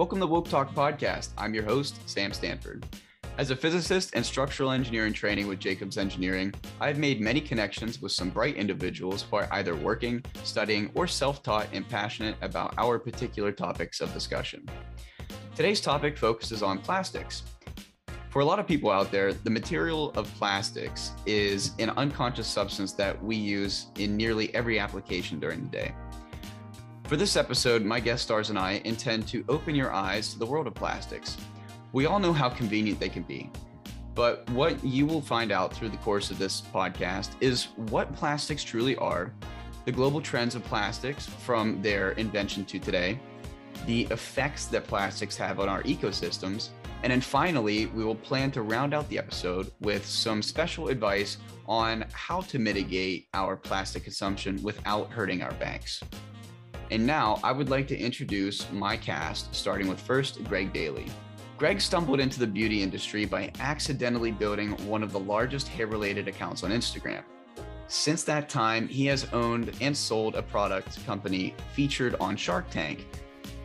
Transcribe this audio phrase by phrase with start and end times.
[0.00, 1.28] Welcome to the Woke Talk Podcast.
[1.36, 2.86] I'm your host, Sam Stanford.
[3.36, 8.10] As a physicist and structural engineering training with Jacobs Engineering, I've made many connections with
[8.10, 12.98] some bright individuals who are either working, studying, or self taught and passionate about our
[12.98, 14.66] particular topics of discussion.
[15.54, 17.42] Today's topic focuses on plastics.
[18.30, 22.94] For a lot of people out there, the material of plastics is an unconscious substance
[22.94, 25.94] that we use in nearly every application during the day.
[27.10, 30.46] For this episode, my guest stars and I intend to open your eyes to the
[30.46, 31.36] world of plastics.
[31.90, 33.50] We all know how convenient they can be,
[34.14, 38.62] but what you will find out through the course of this podcast is what plastics
[38.62, 39.34] truly are,
[39.86, 43.18] the global trends of plastics from their invention to today,
[43.86, 46.68] the effects that plastics have on our ecosystems,
[47.02, 51.38] and then finally, we will plan to round out the episode with some special advice
[51.66, 56.04] on how to mitigate our plastic consumption without hurting our banks.
[56.90, 61.06] And now I would like to introduce my cast, starting with first Greg Daly.
[61.56, 66.26] Greg stumbled into the beauty industry by accidentally building one of the largest hair related
[66.26, 67.22] accounts on Instagram.
[67.86, 73.06] Since that time, he has owned and sold a product company featured on Shark Tank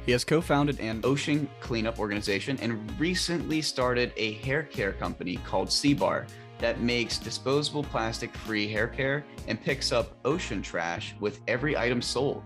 [0.05, 5.37] he has co founded an ocean cleanup organization and recently started a hair care company
[5.37, 6.27] called Seabar
[6.59, 12.01] that makes disposable plastic free hair care and picks up ocean trash with every item
[12.03, 12.43] sold.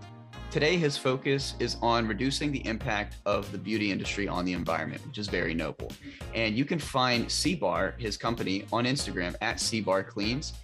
[0.50, 5.00] Today, his focus is on reducing the impact of the beauty industry on the environment,
[5.06, 5.92] which is very noble.
[6.34, 10.54] And you can find Seabar, his company, on Instagram at Seabar Cleans.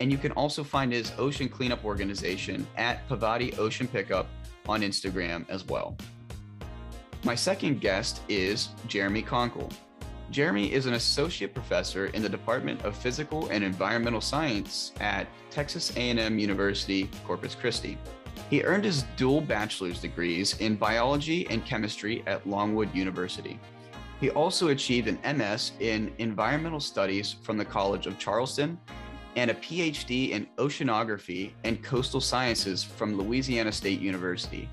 [0.00, 4.26] And you can also find his ocean cleanup organization at Pavati Ocean Pickup
[4.68, 5.96] on Instagram as well.
[7.22, 9.72] My second guest is Jeremy Conkle.
[10.32, 15.92] Jeremy is an associate professor in the Department of Physical and Environmental Science at Texas
[15.96, 17.96] A&M University, Corpus Christi.
[18.50, 23.58] He earned his dual bachelor's degrees in biology and chemistry at Longwood University.
[24.20, 28.78] He also achieved an MS in environmental studies from the College of Charleston
[29.36, 34.68] and a PhD in oceanography and coastal sciences from Louisiana State University.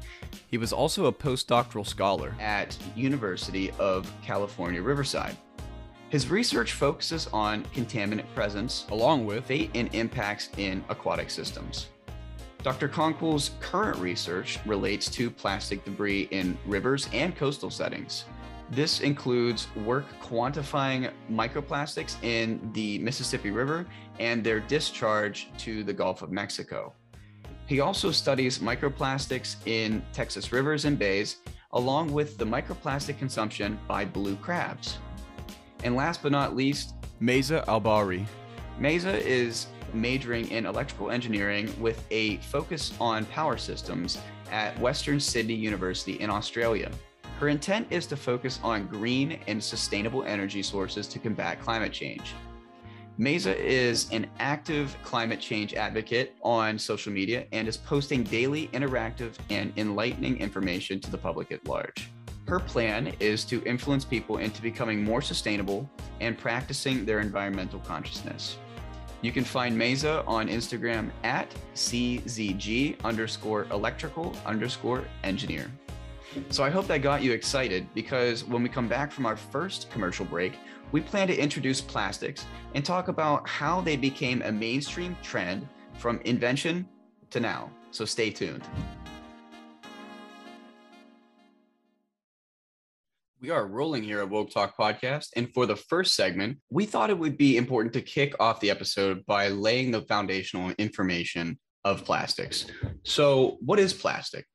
[0.47, 5.35] He was also a postdoctoral scholar at University of California, Riverside.
[6.09, 11.87] His research focuses on contaminant presence, along with fate and impacts in aquatic systems.
[12.63, 12.87] Dr.
[12.87, 18.23] Conkle's current research relates to plastic debris in rivers and coastal settings.
[18.71, 23.85] This includes work quantifying microplastics in the Mississippi River
[24.17, 26.93] and their discharge to the Gulf of Mexico.
[27.65, 31.37] He also studies microplastics in Texas rivers and bays,
[31.73, 34.99] along with the microplastic consumption by blue crabs.
[35.83, 38.25] And last but not least, Mayza Albari.
[38.79, 44.17] Mayza is majoring in electrical engineering with a focus on power systems
[44.51, 46.91] at Western Sydney University in Australia.
[47.39, 52.33] Her intent is to focus on green and sustainable energy sources to combat climate change.
[53.19, 59.33] Mayza is an active climate change advocate on social media and is posting daily interactive
[59.51, 62.09] and enlightening information to the public at large.
[62.47, 65.89] Her plan is to influence people into becoming more sustainable
[66.21, 68.57] and practicing their environmental consciousness.
[69.23, 75.71] You can find Mayza on Instagram at CZG underscore electrical underscore engineer.
[76.49, 79.89] So I hope that got you excited because when we come back from our first
[79.91, 80.57] commercial break,
[80.91, 82.45] we plan to introduce plastics
[82.75, 86.85] and talk about how they became a mainstream trend from invention
[87.29, 87.71] to now.
[87.91, 88.63] So stay tuned.
[93.43, 95.31] We are rolling here at Woke Talk Podcast.
[95.35, 98.69] And for the first segment, we thought it would be important to kick off the
[98.69, 102.67] episode by laying the foundational information of plastics.
[103.03, 104.45] So, what is plastic?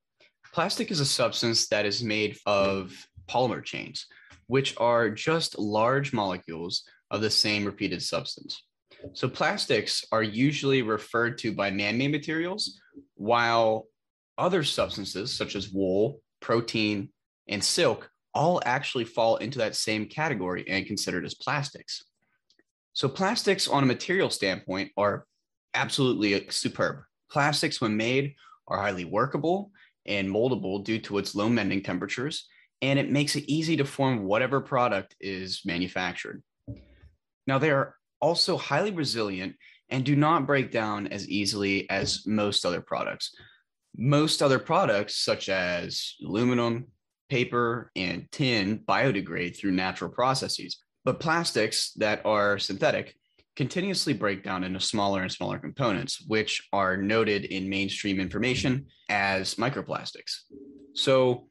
[0.54, 2.94] Plastic is a substance that is made of
[3.28, 4.06] polymer chains,
[4.46, 8.64] which are just large molecules of the same repeated substance.
[9.12, 12.80] So plastics are usually referred to by man-made materials,
[13.16, 13.84] while
[14.38, 17.10] other substances such as wool, protein,
[17.48, 22.04] and silk all actually fall into that same category and considered as plastics.
[22.92, 25.26] So plastics on a material standpoint are
[25.74, 27.00] absolutely superb.
[27.28, 28.36] Plastics when made
[28.68, 29.72] are highly workable
[30.06, 32.46] and moldable due to its low mending temperatures,
[32.80, 36.40] and it makes it easy to form whatever product is manufactured.
[37.48, 39.56] Now, they are also highly resilient
[39.90, 43.34] and do not break down as easily as most other products.
[43.96, 46.86] Most other products, such as aluminum,
[47.28, 50.78] paper, and tin, biodegrade through natural processes.
[51.04, 53.14] But plastics that are synthetic
[53.56, 59.56] continuously break down into smaller and smaller components, which are noted in mainstream information as
[59.56, 60.42] microplastics.
[60.94, 61.48] So,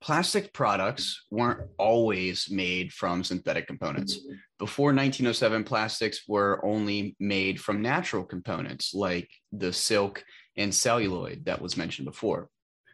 [0.00, 4.20] Plastic products weren't always made from synthetic components.
[4.58, 10.24] Before 1907, plastics were only made from natural components like the silk
[10.56, 12.48] and celluloid that was mentioned before.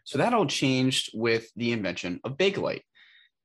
[0.05, 2.83] So that all changed with the invention of Bakelite.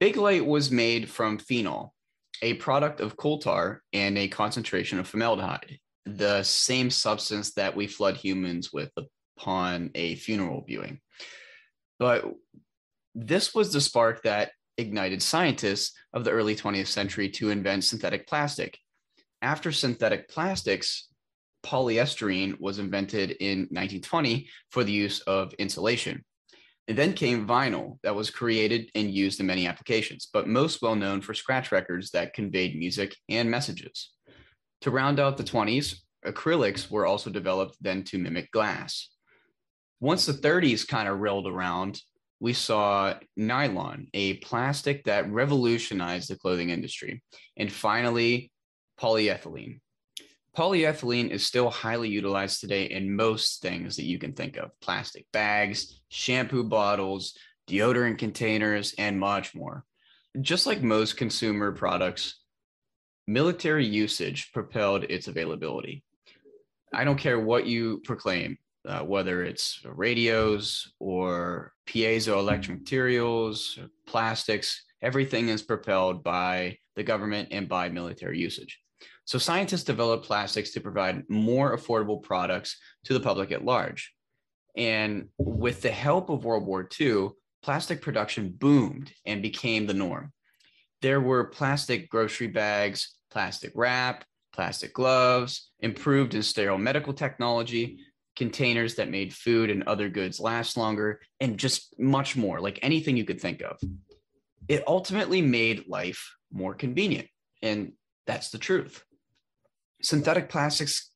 [0.02, 1.94] Bakelite was made from phenol,
[2.42, 7.88] a product of coal tar and a concentration of formaldehyde, the same substance that we
[7.88, 8.92] flood humans with
[9.38, 11.00] upon a funeral viewing.
[11.98, 12.26] But
[13.16, 18.28] this was the spark that ignited scientists of the early 20th century to invent synthetic
[18.28, 18.78] plastic.
[19.42, 21.08] After synthetic plastics,
[21.66, 26.24] polyester was invented in 1920 for the use of insulation.
[26.90, 30.96] And then came vinyl that was created and used in many applications, but most well
[30.96, 34.12] known for scratch records that conveyed music and messages.
[34.82, 39.08] To round out the 20s, acrylics were also developed then to mimic glass.
[40.00, 42.02] Once the 30s kind of rolled around,
[42.40, 47.22] we saw nylon, a plastic that revolutionized the clothing industry.
[47.56, 48.52] And finally,
[49.00, 49.80] polyethylene.
[50.58, 55.26] Polyethylene is still highly utilized today in most things that you can think of plastic
[55.32, 57.38] bags, shampoo bottles,
[57.68, 59.86] deodorant containers, and much more.
[60.42, 62.42] Just like most consumer products,
[63.28, 66.04] military usage propelled its availability.
[66.94, 68.58] I don't care what you proclaim,
[68.88, 77.70] uh, whether it's radios or piezoelectric materials, plastics, everything is propelled by the government and
[77.70, 78.80] by military usage.
[79.30, 84.12] So scientists developed plastics to provide more affordable products to the public at large.
[84.76, 87.30] And with the help of World War II,
[87.62, 90.34] plastic production boomed and became the norm.
[91.04, 98.00] There were plastic grocery bags, plastic wrap, plastic gloves, improved and sterile medical technology,
[98.36, 103.16] containers that made food and other goods last longer, and just much more, like anything
[103.16, 103.78] you could think of.
[104.68, 107.28] It ultimately made life more convenient.
[107.62, 107.92] And
[108.26, 109.04] that's the truth.
[110.02, 111.12] Synthetic plastics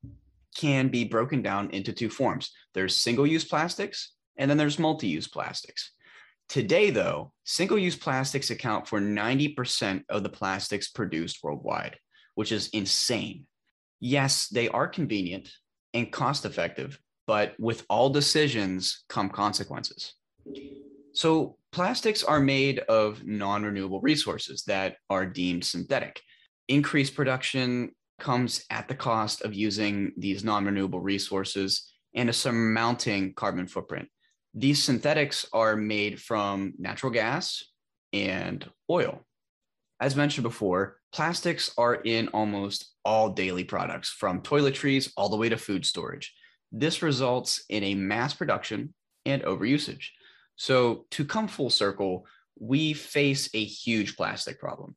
[0.55, 5.07] can be broken down into two forms there's single use plastics, and then there's multi
[5.07, 5.91] use plastics.
[6.49, 11.97] Today, though, single use plastics account for 90% of the plastics produced worldwide,
[12.35, 13.45] which is insane.
[13.99, 15.49] Yes, they are convenient
[15.93, 20.13] and cost effective, but with all decisions come consequences.
[21.13, 26.21] So, plastics are made of non renewable resources that are deemed synthetic.
[26.67, 33.33] Increased production comes at the cost of using these non renewable resources and a surmounting
[33.33, 34.09] carbon footprint.
[34.53, 37.63] These synthetics are made from natural gas
[38.11, 39.25] and oil.
[39.99, 45.49] As mentioned before, plastics are in almost all daily products, from toiletries all the way
[45.49, 46.33] to food storage.
[46.71, 48.93] This results in a mass production
[49.25, 50.07] and overusage.
[50.55, 52.25] So, to come full circle,
[52.59, 54.95] we face a huge plastic problem.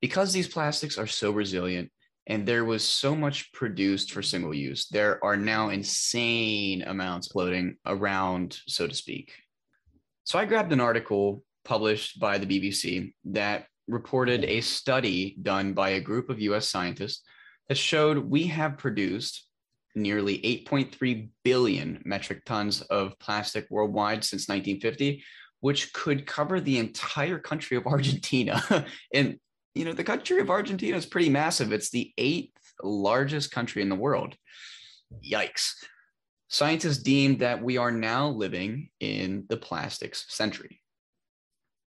[0.00, 1.90] Because these plastics are so resilient
[2.26, 7.76] and there was so much produced for single use, there are now insane amounts floating
[7.86, 9.32] around, so to speak.
[10.24, 15.90] So, I grabbed an article published by the BBC that reported a study done by
[15.90, 17.22] a group of US scientists
[17.68, 19.46] that showed we have produced
[19.94, 25.22] nearly 8.3 billion metric tons of plastic worldwide since 1950,
[25.60, 28.86] which could cover the entire country of Argentina.
[29.14, 29.38] and,
[29.74, 31.72] you know, the country of Argentina is pretty massive.
[31.72, 32.52] It's the eighth
[32.82, 34.36] largest country in the world.
[35.24, 35.72] Yikes.
[36.48, 40.80] Scientists deemed that we are now living in the plastics century.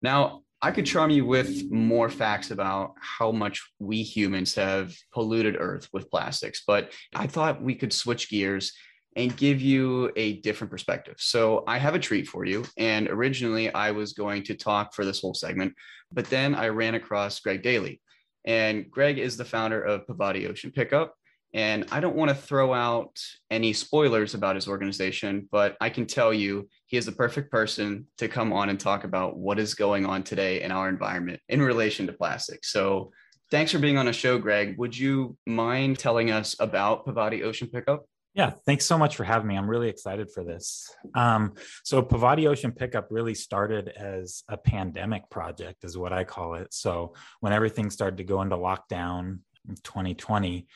[0.01, 5.55] Now, I could charm you with more facts about how much we humans have polluted
[5.59, 8.73] Earth with plastics, but I thought we could switch gears
[9.15, 11.15] and give you a different perspective.
[11.19, 12.65] So I have a treat for you.
[12.77, 15.73] And originally I was going to talk for this whole segment,
[16.11, 18.01] but then I ran across Greg Daly.
[18.45, 21.15] And Greg is the founder of Pavati Ocean Pickup.
[21.53, 23.17] And I don't want to throw out
[23.49, 28.07] any spoilers about his organization, but I can tell you he is the perfect person
[28.17, 31.61] to come on and talk about what is going on today in our environment in
[31.61, 32.65] relation to plastic.
[32.65, 33.11] So
[33.51, 34.77] thanks for being on a show, Greg.
[34.77, 38.05] Would you mind telling us about Pavati Ocean Pickup?
[38.35, 39.57] Yeah, thanks so much for having me.
[39.57, 40.93] I'm really excited for this.
[41.15, 46.55] Um, so, Pavati Ocean Pickup really started as a pandemic project, is what I call
[46.55, 46.73] it.
[46.73, 50.67] So, when everything started to go into lockdown in 2020,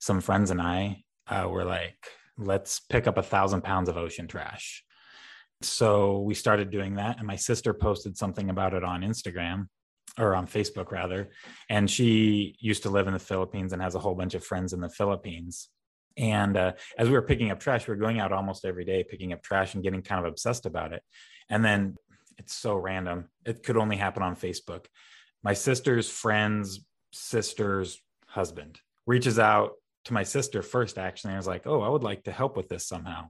[0.00, 1.96] some friends and I uh, were like,
[2.36, 4.84] let's pick up a thousand pounds of ocean trash.
[5.62, 7.18] So we started doing that.
[7.18, 9.68] And my sister posted something about it on Instagram
[10.18, 11.30] or on Facebook rather.
[11.70, 14.72] And she used to live in the Philippines and has a whole bunch of friends
[14.72, 15.68] in the Philippines.
[16.16, 19.04] And uh, as we were picking up trash, we were going out almost every day
[19.04, 21.02] picking up trash and getting kind of obsessed about it.
[21.48, 21.96] And then
[22.38, 23.28] it's so random.
[23.44, 24.86] It could only happen on Facebook.
[25.42, 29.72] My sister's friend's sister's husband reaches out
[30.04, 31.30] to my sister first, actually.
[31.30, 33.28] And I was like, oh, I would like to help with this somehow.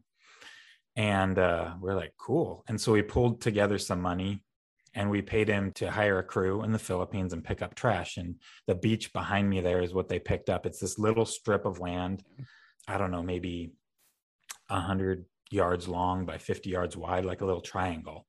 [0.97, 2.65] And uh, we're like, cool.
[2.69, 4.43] And so we pulled together some money
[4.95, 8.17] and we paid him to hire a crew in the Philippines and pick up trash.
[8.17, 8.37] And
[8.67, 10.67] the beach behind me there is what they picked up.
[10.67, 12.23] It's this little strip of land.
[12.89, 13.73] I don't know, maybe
[14.69, 18.27] 100 yards long by 50 yards wide, like a little triangle.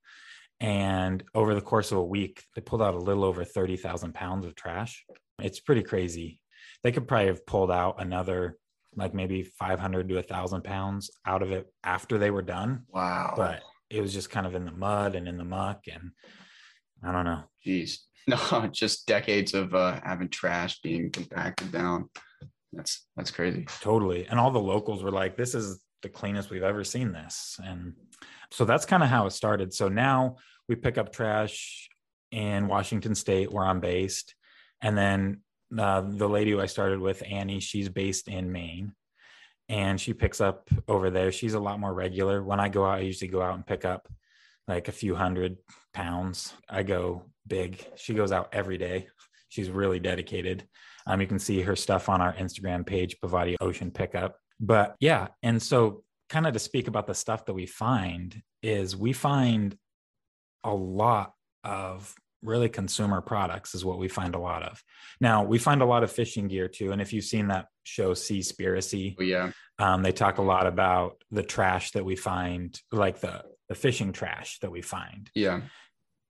[0.60, 4.46] And over the course of a week, they pulled out a little over 30,000 pounds
[4.46, 5.06] of trash.
[5.42, 6.40] It's pretty crazy.
[6.84, 8.58] They could probably have pulled out another,
[8.96, 12.84] like maybe 500 to 1,000 pounds out of it after they were done.
[12.90, 13.34] Wow.
[13.36, 15.84] But it was just kind of in the mud and in the muck.
[15.92, 16.12] And
[17.04, 17.44] I don't know.
[17.66, 17.98] Jeez.
[18.28, 22.10] No, just decades of uh, having trash being compacted down.
[22.76, 23.66] That's that's crazy.
[23.82, 24.28] Totally.
[24.28, 27.60] And all the locals were like, this is the cleanest we've ever seen this.
[27.64, 27.94] And
[28.52, 29.74] so that's kind of how it started.
[29.74, 30.36] So now
[30.68, 31.90] we pick up trash
[32.32, 34.36] in Washington State, where I'm based,
[34.82, 35.42] and then
[35.78, 38.94] uh, the lady who I started with, Annie, she's based in Maine,
[39.70, 41.32] and she picks up over there.
[41.32, 42.44] She's a lot more regular.
[42.44, 44.08] When I go out, I usually go out and pick up
[44.68, 45.58] like a few hundred
[45.94, 46.54] pounds.
[46.70, 47.86] I go big.
[47.96, 49.08] She goes out every day.
[49.50, 50.68] She's really dedicated.
[51.08, 54.38] Um, you can see her stuff on our Instagram page, Pavati Ocean Pickup.
[54.60, 58.96] But yeah, and so kind of to speak about the stuff that we find is
[58.96, 59.78] we find
[60.64, 61.34] a lot
[61.64, 64.82] of really consumer products is what we find a lot of.
[65.20, 66.92] Now we find a lot of fishing gear too.
[66.92, 71.22] And if you've seen that show Seaspiracy, oh, yeah, um, they talk a lot about
[71.32, 75.30] the trash that we find, like the the fishing trash that we find.
[75.34, 75.62] Yeah.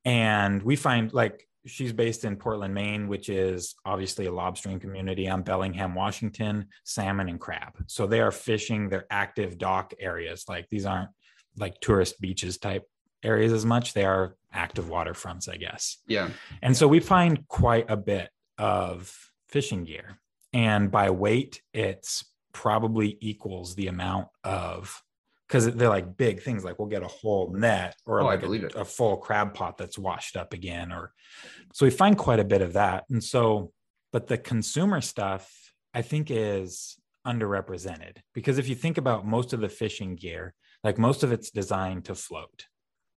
[0.06, 5.28] And we find like she's based in Portland, Maine, which is obviously a lobstering community.
[5.28, 7.74] I'm Bellingham, Washington, salmon and crab.
[7.88, 10.46] So they are fishing their active dock areas.
[10.48, 11.10] Like these aren't
[11.58, 12.84] like tourist beaches type
[13.24, 13.94] areas as much.
[13.94, 15.98] They are active waterfronts, I guess.
[16.08, 16.30] Yeah.
[16.62, 19.14] And so we find quite a bit of
[19.50, 20.20] fishing gear.
[20.54, 25.04] And by weight, it's probably equals the amount of
[25.48, 28.80] because they're like big things like we'll get a whole net or Oh, like a,
[28.80, 31.14] a full crab pot that's washed up again or
[31.74, 33.06] so we find quite a bit of that.
[33.10, 33.72] And so
[34.12, 35.52] but the consumer stuff
[35.94, 36.98] i think is
[37.28, 41.50] underrepresented because if you think about most of the fishing gear like most of it's
[41.50, 42.66] designed to float.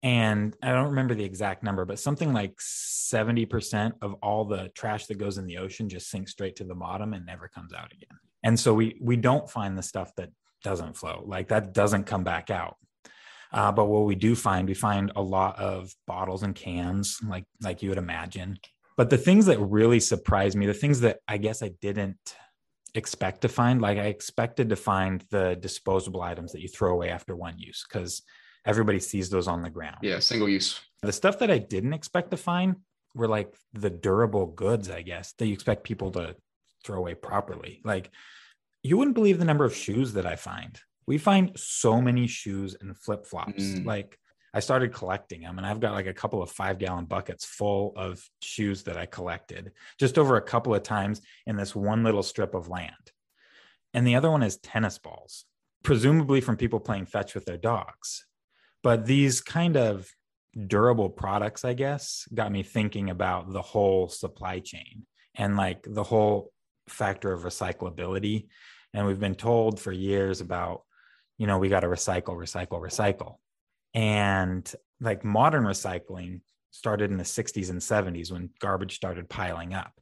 [0.02, 5.06] And i don't remember the exact number but something like 70% of all the trash
[5.06, 7.92] that goes in the ocean just sinks straight to the bottom and never comes out
[7.92, 8.18] again.
[8.42, 10.30] And so we we don't find the stuff that
[10.62, 12.76] doesn't flow like that doesn't come back out
[13.52, 17.44] uh, but what we do find we find a lot of bottles and cans like
[17.62, 18.58] like you would imagine
[18.96, 22.34] but the things that really surprised me the things that i guess i didn't
[22.94, 27.10] expect to find like i expected to find the disposable items that you throw away
[27.10, 28.22] after one use because
[28.64, 30.18] everybody sees those on the ground Yeah.
[30.18, 30.80] Single use.
[31.02, 32.76] the stuff that i didn't expect to find
[33.14, 36.34] were like the durable goods i guess that you expect people to
[36.84, 38.10] throw away properly like
[38.86, 40.78] you wouldn't believe the number of shoes that I find.
[41.06, 43.62] We find so many shoes and flip flops.
[43.62, 43.84] Mm.
[43.84, 44.18] Like
[44.54, 47.92] I started collecting them, and I've got like a couple of five gallon buckets full
[47.96, 52.22] of shoes that I collected just over a couple of times in this one little
[52.22, 53.12] strip of land.
[53.92, 55.44] And the other one is tennis balls,
[55.82, 58.24] presumably from people playing fetch with their dogs.
[58.82, 60.08] But these kind of
[60.66, 66.04] durable products, I guess, got me thinking about the whole supply chain and like the
[66.04, 66.52] whole
[66.88, 68.46] factor of recyclability
[68.96, 70.82] and we've been told for years about
[71.38, 73.36] you know we got to recycle recycle recycle.
[73.94, 79.92] And like modern recycling started in the 60s and 70s when garbage started piling up.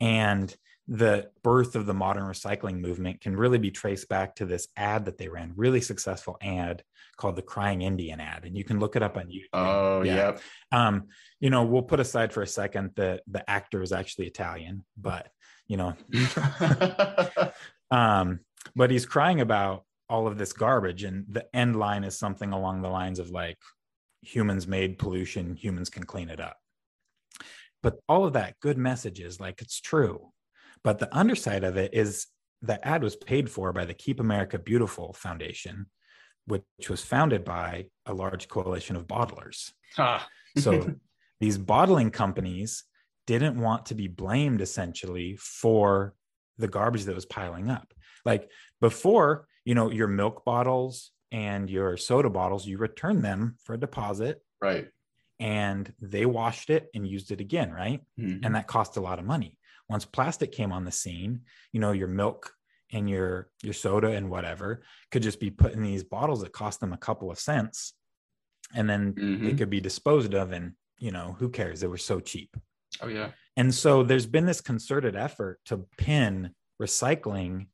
[0.00, 0.54] And
[0.88, 5.06] the birth of the modern recycling movement can really be traced back to this ad
[5.06, 6.82] that they ran really successful ad
[7.16, 8.44] called the crying indian ad.
[8.44, 9.48] And you can look it up on youtube.
[9.52, 10.14] Oh, Yeah.
[10.14, 10.40] yep.
[10.72, 11.08] um
[11.40, 15.28] you know we'll put aside for a second that the actor is actually italian but
[15.66, 15.94] you know
[17.90, 18.40] um,
[18.74, 22.82] but he's crying about all of this garbage, and the end line is something along
[22.82, 23.58] the lines of like,
[24.22, 26.56] humans made pollution, humans can clean it up.
[27.82, 30.32] But all of that good messages, like it's true.
[30.82, 32.26] But the underside of it is
[32.62, 35.86] the ad was paid for by the Keep America Beautiful Foundation,
[36.46, 39.72] which was founded by a large coalition of bottlers.
[39.98, 40.26] Ah.
[40.58, 40.94] So
[41.40, 42.84] these bottling companies
[43.26, 46.14] didn't want to be blamed essentially for
[46.58, 47.92] the garbage that was piling up.
[48.24, 53.74] Like before, you know, your milk bottles and your soda bottles, you return them for
[53.74, 54.88] a deposit right.
[55.38, 58.00] and they washed it and used it again, right?
[58.18, 58.40] Mhm.
[58.44, 59.58] And that cost a lot of money.
[59.88, 62.52] Once plastic came on the scene, you know, your milk
[62.92, 66.78] and your your soda and whatever could just be put in these bottles that cost
[66.80, 67.94] them a couple of cents
[68.74, 69.44] and then Mhm.
[69.44, 72.56] they could be disposed of and you know who cares they were so cheap
[73.02, 73.32] Oh yeah.
[73.56, 77.66] And so there's been this concerted effort to pin recycling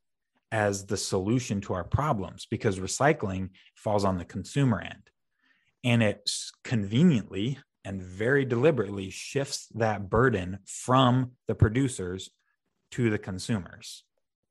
[0.51, 5.09] as the solution to our problems because recycling falls on the consumer end
[5.83, 6.29] and it
[6.63, 12.29] conveniently and very deliberately shifts that burden from the producers
[12.91, 14.03] to the consumers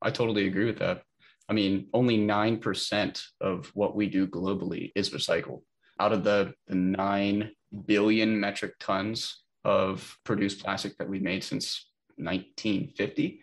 [0.03, 1.03] I totally agree with that.
[1.49, 5.63] I mean, only 9% of what we do globally is recycled.
[6.01, 7.51] Out of the, the 9
[7.87, 13.41] billion metric tons of produced plastic that we've made since 1950,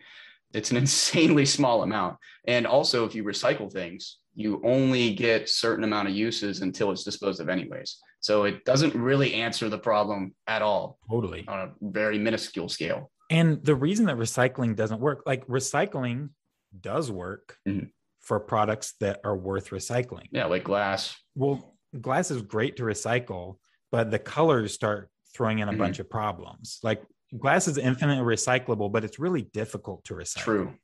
[0.52, 2.16] it's an insanely small amount.
[2.46, 7.04] And also, if you recycle things, you only get certain amount of uses until it's
[7.04, 7.98] disposed of anyways.
[8.20, 13.10] So it doesn't really answer the problem at all totally on a very minuscule scale.
[13.30, 16.30] And the reason that recycling doesn't work, like recycling
[16.78, 17.90] does work Mhm.
[18.20, 20.26] for products that are worth recycling.
[20.30, 21.16] Yeah, like glass.
[21.34, 23.58] Well, glass is great to recycle,
[23.90, 25.78] but the colors start throwing in a Mhm.
[25.78, 26.78] bunch of problems.
[26.82, 27.02] Like
[27.38, 30.42] glass is infinitely recyclable, but it's really difficult to recycle.
[30.42, 30.74] True.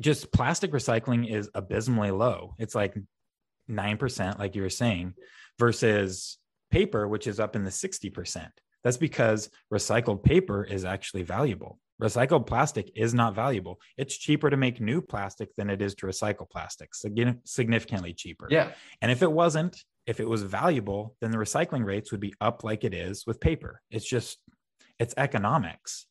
[0.00, 2.54] Just plastic recycling is abysmally low.
[2.58, 2.94] It's like
[3.68, 5.14] 9%, like you were saying,
[5.58, 6.38] versus
[6.70, 8.50] paper, which is up in the 60%.
[8.84, 11.80] That's because recycled paper is actually valuable.
[12.00, 13.80] Recycled plastic is not valuable.
[13.96, 18.48] It's cheaper to make new plastic than it is to recycle plastics, again, significantly cheaper.
[18.50, 18.74] Yeah.
[19.00, 22.64] And if it wasn't, if it was valuable, then the recycling rates would be up
[22.64, 23.80] like it is with paper.
[23.90, 24.38] It's just,
[24.98, 26.06] it's economics.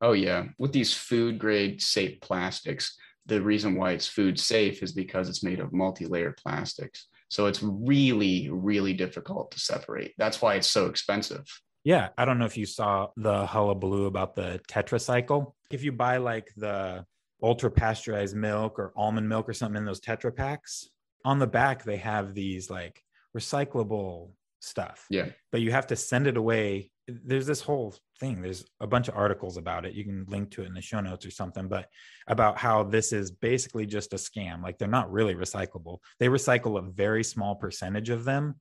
[0.00, 4.92] Oh yeah, with these food grade safe plastics, the reason why it's food safe is
[4.92, 7.08] because it's made of multi-layer plastics.
[7.28, 10.14] So it's really, really difficult to separate.
[10.16, 11.44] That's why it's so expensive.
[11.84, 12.08] Yeah.
[12.16, 15.52] I don't know if you saw the hullabaloo about the TerraCycle.
[15.70, 17.04] If you buy like the
[17.42, 20.88] ultra pasteurized milk or almond milk or something in those tetra packs,
[21.24, 23.02] on the back, they have these like
[23.38, 24.30] recyclable
[24.60, 25.06] stuff.
[25.10, 25.26] Yeah.
[25.52, 26.90] But you have to send it away.
[27.06, 28.42] There's this whole thing.
[28.42, 29.94] There's a bunch of articles about it.
[29.94, 31.86] You can link to it in the show notes or something, but
[32.26, 34.62] about how this is basically just a scam.
[34.62, 35.98] Like they're not really recyclable.
[36.18, 38.56] They recycle a very small percentage of them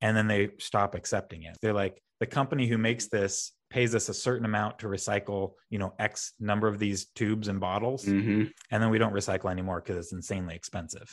[0.00, 1.56] and then they stop accepting it.
[1.60, 5.78] They're like, the company who makes this pays us a certain amount to recycle, you
[5.78, 8.04] know, X number of these tubes and bottles.
[8.04, 11.08] hmm And then we don't recycle anymore because it's insanely expensive.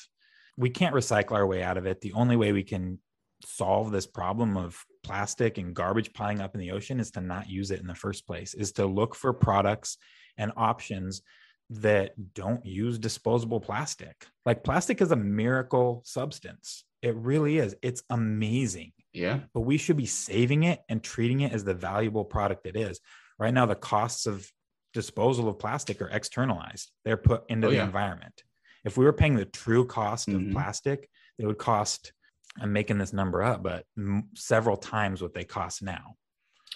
[0.58, 2.02] We can't recycle our way out of it.
[2.02, 3.00] The only way we can
[3.44, 7.50] solve this problem of plastic and garbage piling up in the ocean is to not
[7.50, 9.98] use it in the first place, is to look for products
[10.38, 11.22] and options
[11.70, 14.26] that don't use disposable plastic.
[14.46, 16.86] Like plastic is a miracle substance.
[17.02, 17.76] It really is.
[17.82, 19.42] It's amazing Yeah.
[19.54, 23.00] but we should be saving it and treating it as the valuable product it is.
[23.38, 24.50] Right now, the costs of
[24.94, 27.86] disposal of plastic are externalized, they're put into Oh, the yeah.
[27.86, 28.44] environment.
[28.86, 30.54] If we were paying the true cost of Mhm.
[30.54, 32.14] plastic, it would cost,
[32.62, 36.16] I'm making this number up, but m- several times what they cost now.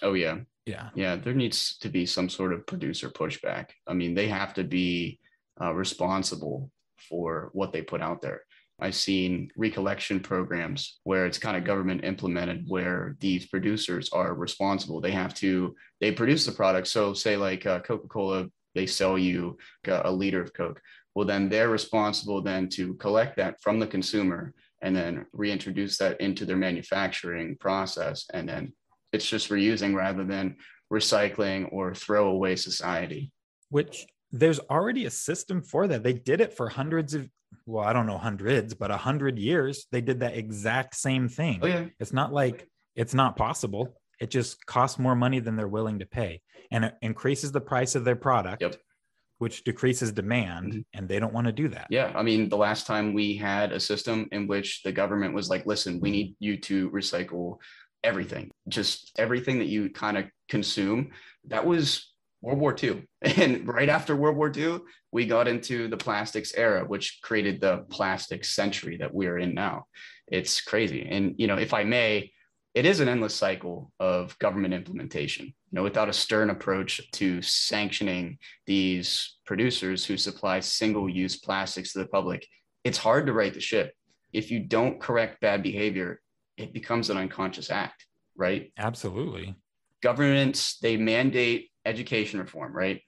[0.02, 0.38] Oh yeah.
[0.66, 0.90] Yeah.
[0.94, 1.16] Yeah.
[1.16, 3.70] There needs to be some sort of producer pushback.
[3.86, 5.18] I mean, they have to be
[5.60, 6.70] uh, responsible
[7.08, 8.42] for what they put out there.
[8.80, 15.00] I've seen recollection programs where it's kind of government implemented where these producers are responsible.
[15.00, 16.88] They have to, they produce the product.
[16.88, 20.80] So, say like uh, Coca Cola, they sell you a a liter of Coke.
[21.14, 26.20] Well, then they're responsible then to collect that from the consumer and then reintroduce that
[26.20, 28.26] into their manufacturing process.
[28.32, 28.72] And then
[29.12, 30.56] it's just reusing rather than
[30.92, 33.30] recycling or throwaway society.
[33.68, 36.02] Which there's already a system for that.
[36.02, 37.28] They did it for hundreds of,
[37.66, 39.86] well, I don't know, hundreds, but a hundred years.
[39.92, 41.60] They did that exact same thing.
[41.62, 41.86] Oh, yeah.
[42.00, 43.94] It's not like it's not possible.
[44.20, 46.40] It just costs more money than they're willing to pay.
[46.70, 48.76] And it increases the price of their product, Yep.
[49.42, 50.72] Which decreases demand.
[50.72, 50.84] Mhm.
[50.94, 51.88] And they don't want to do that.
[51.90, 55.50] Yeah, I mean, the last time we had a system in which the government was
[55.50, 57.56] like, listen, we need you to recycle
[58.04, 61.10] everything, just everything that you kind of consume.
[61.48, 63.02] That was World War II.
[63.42, 64.78] And right after World War II,
[65.10, 69.86] we got into the plastics era, which created the plastic century that we're in now.
[70.28, 71.04] It's crazy.
[71.10, 72.30] And, you know, if I may,
[72.74, 75.46] it is an endless cycle of government implementation.
[75.46, 81.98] You know, without a stern approach to sanctioning these producers who supply single-use plastics to
[81.98, 82.46] the public,
[82.84, 83.94] it's hard to right the ship.
[84.32, 86.20] If you don't correct bad behavior,
[86.56, 88.06] it becomes an unconscious act,
[88.36, 88.72] right?
[88.78, 89.54] Absolutely.
[90.02, 93.02] Governments, they mandate education reform, right?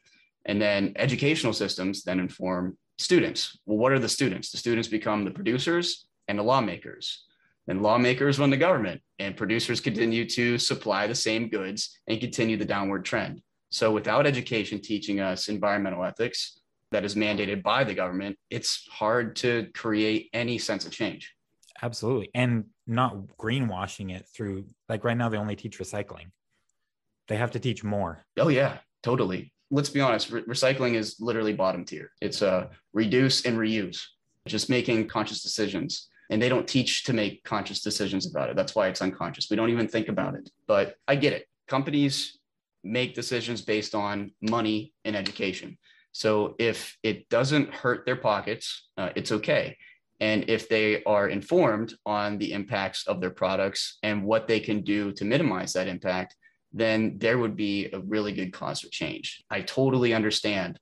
[0.44, 3.58] And then educational systems then inform students.
[3.64, 4.50] Well, what are the students?
[4.50, 7.24] The students become the producers and the lawmakers.
[7.66, 12.56] Then lawmakers run the government, and producers continue to supply the same goods and continue
[12.56, 13.40] the downward trend.
[13.70, 16.60] So, without education teaching us environmental ethics
[16.92, 21.34] that is mandated by the government, it's hard to create any sense of change.
[21.82, 22.30] Absolutely.
[22.34, 26.30] And not greenwashing it through, like right now, they only teach recycling.
[27.28, 28.24] They have to teach more.
[28.38, 29.52] Oh, yeah, totally.
[29.70, 32.12] Let's be honest, re- recycling is literally bottom tier.
[32.20, 34.02] It's uh, reduce and reuse,
[34.46, 36.08] just making conscious decisions.
[36.30, 38.56] And they don't teach to make conscious decisions about it.
[38.56, 39.48] That's why it's unconscious.
[39.50, 40.48] We don't even think about it.
[40.66, 41.46] But I get it.
[41.68, 42.38] Companies
[42.82, 45.78] make decisions based on money and education.
[46.12, 49.76] So if it doesn't hurt their pockets, uh, it's okay.
[50.20, 54.82] And if they are informed on the impacts of their products and what they can
[54.82, 56.36] do to minimize that impact,
[56.72, 59.42] then there would be a really good cause for change.
[59.50, 60.78] I totally understand.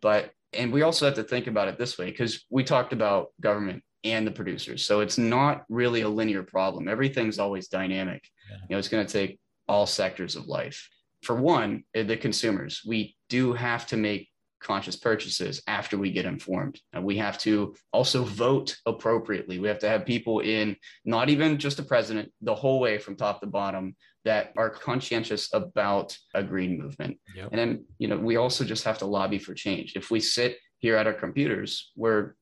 [0.00, 3.28] But, and we also have to think about it this way because we talked about
[3.40, 4.84] government and the producers.
[4.84, 6.88] So it's not really a linear problem.
[6.88, 8.22] Everything's always dynamic.
[8.50, 8.56] Yeah.
[8.56, 10.88] You know, it's going to take all sectors of life.
[11.22, 14.28] For one, eh, the consumers, we do have to make
[14.60, 16.78] conscious purchases after we get informed.
[16.92, 19.58] And we have to also vote appropriately.
[19.58, 23.16] We have to have people in, not even just the president, the whole way from
[23.16, 27.18] top to bottom that are conscientious about a green movement.
[27.34, 27.48] Yep.
[27.52, 29.94] And then, you know, we also just have to lobby for change.
[29.96, 32.34] If we sit here at our computers, we're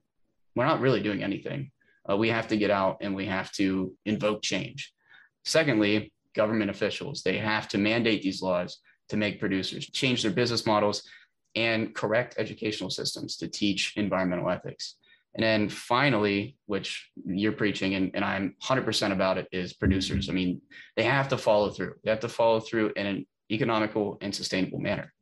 [0.58, 1.70] we're not really doing anything.
[2.10, 4.92] Uh, we have to get out and we have to invoke change.
[5.44, 10.66] Secondly, government officials, they have to mandate these laws to make producers change their business
[10.66, 11.04] models
[11.54, 14.96] and correct educational systems to teach environmental ethics.
[15.36, 20.28] And then finally, which you're preaching, and, and I'm 100% about it, is producers.
[20.28, 20.60] I mean,
[20.96, 21.94] they have to follow through.
[22.02, 25.12] They have to follow through in an economical and sustainable manner.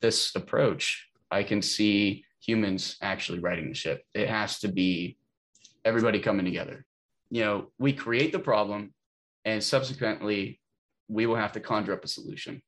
[0.00, 4.02] This approach, I can see humans actually writing the ship.
[4.14, 5.18] It has to be
[5.84, 6.84] everybody coming together.
[7.30, 8.94] You know, we create the problem,
[9.44, 10.60] and subsequently,
[11.08, 12.62] we will have to conjure up a solution.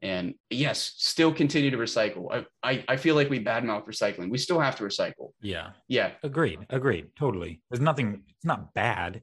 [0.00, 2.26] And yes still continue to recycle.
[2.32, 4.30] I, I, I feel like we badmouth recycling.
[4.30, 5.30] We still have to recycle.
[5.40, 5.70] Yeah.
[5.86, 6.10] Yeah.
[6.24, 6.66] Agreed.
[6.70, 7.10] Agreed.
[7.16, 7.62] Totally.
[7.70, 9.22] There's nothing it's not bad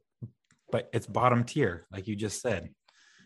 [0.71, 2.69] but it's bottom tier like you just said.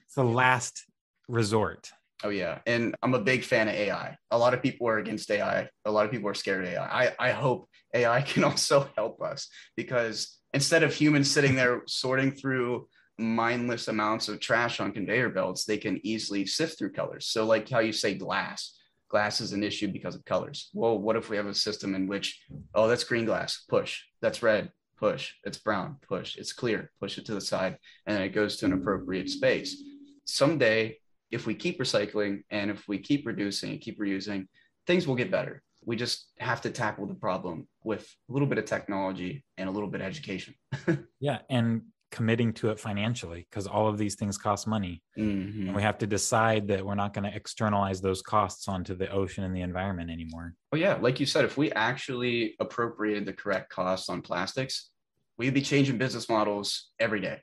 [0.05, 0.85] It's the last
[1.27, 1.91] resort
[2.23, 2.59] oh yeah.
[2.65, 5.91] And i'm a big fan of ai a lot of people are against ai a
[5.91, 9.47] lot of people are scared of ai i, I hope ai can also help us
[9.75, 15.65] because instead of humans sitting there sorting through mindless amounts of trash on conveyor belts,
[15.65, 17.27] they can easily sift through colors.
[17.27, 18.77] So, like how you say glass,
[19.09, 20.69] glass is an issue because of colors.
[20.73, 22.41] Well, what if we have a system in which,
[22.73, 27.25] oh, that's green glass, push, that's red, push, it's brown, push, it's clear, push it
[27.25, 29.81] to the side, and it goes to an appropriate space.
[30.25, 30.97] Someday,
[31.33, 34.47] if we keep recycling and if we keep reducing and keep reusing,
[34.85, 35.63] things will get better.
[35.85, 39.71] We just have to tackle the problem with a little bit of technology and a
[39.71, 40.53] little bit of education.
[41.19, 41.39] yeah.
[41.49, 45.65] And committing to it financially because all of these things cost money mm-hmm.
[45.65, 49.09] and we have to decide that we're not going to externalize those costs onto the
[49.09, 53.33] ocean and the environment anymore oh yeah like you said if we actually appropriated the
[53.33, 54.91] correct costs on plastics
[55.39, 57.39] we'd be changing business models every day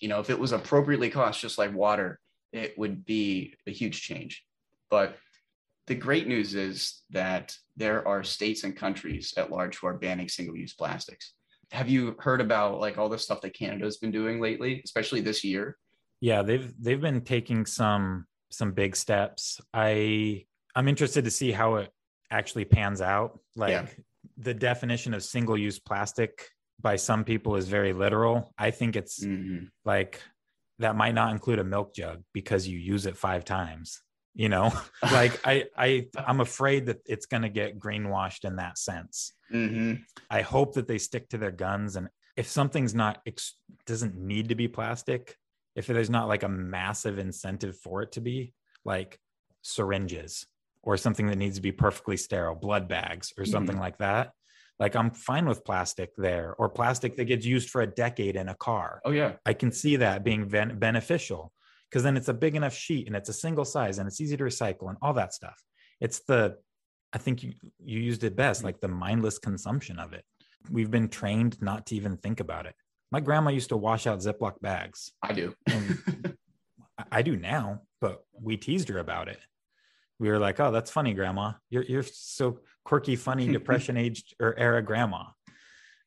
[0.00, 2.18] you know if it was appropriately cost just like water
[2.52, 4.44] it would be a huge change
[4.90, 5.16] but
[5.86, 10.28] the great news is that there are states and countries at large who are banning
[10.28, 11.34] single-use plastics
[11.70, 15.44] have you heard about like all the stuff that Canada's been doing lately, especially this
[15.44, 15.76] year?
[16.20, 19.60] Yeah, they've they've been taking some some big steps.
[19.74, 21.90] I I'm interested to see how it
[22.30, 23.38] actually pans out.
[23.54, 23.86] Like yeah.
[24.38, 26.48] the definition of single use plastic
[26.80, 28.54] by some people is very literal.
[28.56, 29.66] I think it's mm-hmm.
[29.84, 30.22] like
[30.78, 34.00] that might not include a milk jug because you use it five times.
[34.34, 38.78] You know, like I I I'm afraid that it's going to get greenwashed in that
[38.78, 39.32] sense.
[39.52, 40.02] Mm-hmm.
[40.30, 41.96] I hope that they stick to their guns.
[41.96, 43.26] And if something's not,
[43.86, 45.36] doesn't need to be plastic,
[45.74, 48.52] if there's not like a massive incentive for it to be,
[48.84, 49.18] like
[49.62, 50.46] syringes
[50.82, 53.82] or something that needs to be perfectly sterile, blood bags or something mm-hmm.
[53.82, 54.30] like that.
[54.78, 58.48] Like I'm fine with plastic there or plastic that gets used for a decade in
[58.48, 59.00] a car.
[59.04, 59.32] Oh, yeah.
[59.44, 61.52] I can see that being ben- beneficial
[61.90, 64.36] because then it's a big enough sheet and it's a single size and it's easy
[64.36, 65.60] to recycle and all that stuff.
[66.00, 66.58] It's the
[67.12, 70.24] I think you, you used it best, like the mindless consumption of it.
[70.70, 72.74] We've been trained not to even think about it.
[73.10, 75.12] My grandma used to wash out Ziploc bags.
[75.22, 75.54] I do.
[77.12, 79.38] I do now, but we teased her about it.
[80.18, 81.52] We were like, "Oh, that's funny, Grandma.
[81.70, 85.24] You're you're so quirky, funny, depression aged or er, era grandma."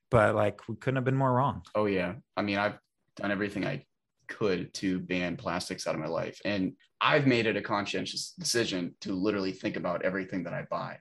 [0.09, 1.63] But like, we couldn't have been more wrong.
[1.73, 2.77] Oh yeah, I mean, I've
[3.15, 3.85] done everything I
[4.31, 6.39] could to ban plastics out of my life.
[6.45, 10.97] And I've made it a conscientious decision to literally think about everything that I buy.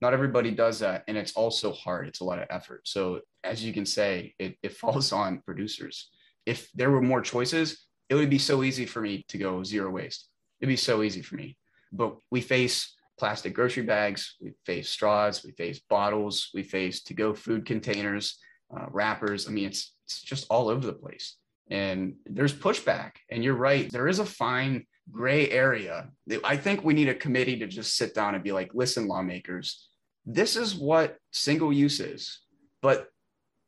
[0.00, 1.04] Not everybody does that.
[1.06, 2.08] And it's also hard.
[2.08, 2.88] It's a lot of effort.
[2.88, 6.10] So, as you can say, it, it falls on producers.
[6.44, 9.90] If there were more choices, it would be so easy for me to go zero
[9.90, 10.28] waste.
[10.60, 11.56] It'd be so easy for me.
[11.92, 17.14] But we face plastic grocery bags, we face straws, we face bottles, we face to
[17.14, 18.38] go food containers.
[18.74, 19.46] uh, wrappers.
[19.48, 21.36] I mean, it's it's just all over the place,
[21.70, 23.12] and there's pushback.
[23.30, 26.08] And you're right, there is a fine gray area.
[26.42, 29.88] I think we need a committee to just sit down and be like, listen, lawmakers,
[30.24, 32.40] this is what single use is,
[32.80, 33.08] but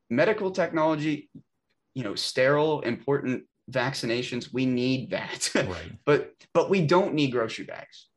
[0.09, 1.29] medical technology,
[1.95, 5.51] you know, sterile, important vaccinations, we need that.
[5.55, 5.93] Right.
[6.07, 8.09] but but we don't need grocery bags.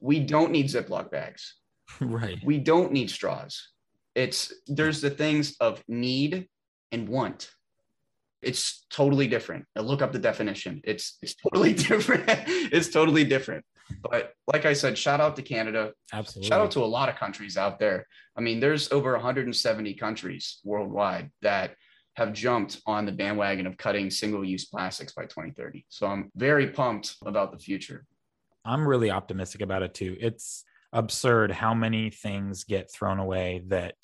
[0.00, 1.54] We don't need Ziploc bags.
[2.00, 2.38] Right.
[2.44, 3.70] We don't need straws.
[4.14, 6.46] It's there's the things of need
[6.92, 7.50] and want.
[8.42, 9.64] It's totally different.
[9.74, 10.82] I look up the definition.
[10.84, 12.24] It's it's totally different.
[12.28, 13.64] it's totally different.
[14.02, 15.92] But like I said, shout out to Canada.
[16.12, 16.48] Absolutely.
[16.48, 18.06] Shout out to a lot of countries out there.
[18.36, 21.74] I mean, there's over 170 countries worldwide that
[22.16, 25.86] have jumped on the bandwagon of cutting single use plastics by 2030.
[25.88, 28.04] So I'm very pumped about the future.
[28.68, 30.16] I'm really optimistic about it too.
[30.20, 33.94] It's absurd how many things get thrown away that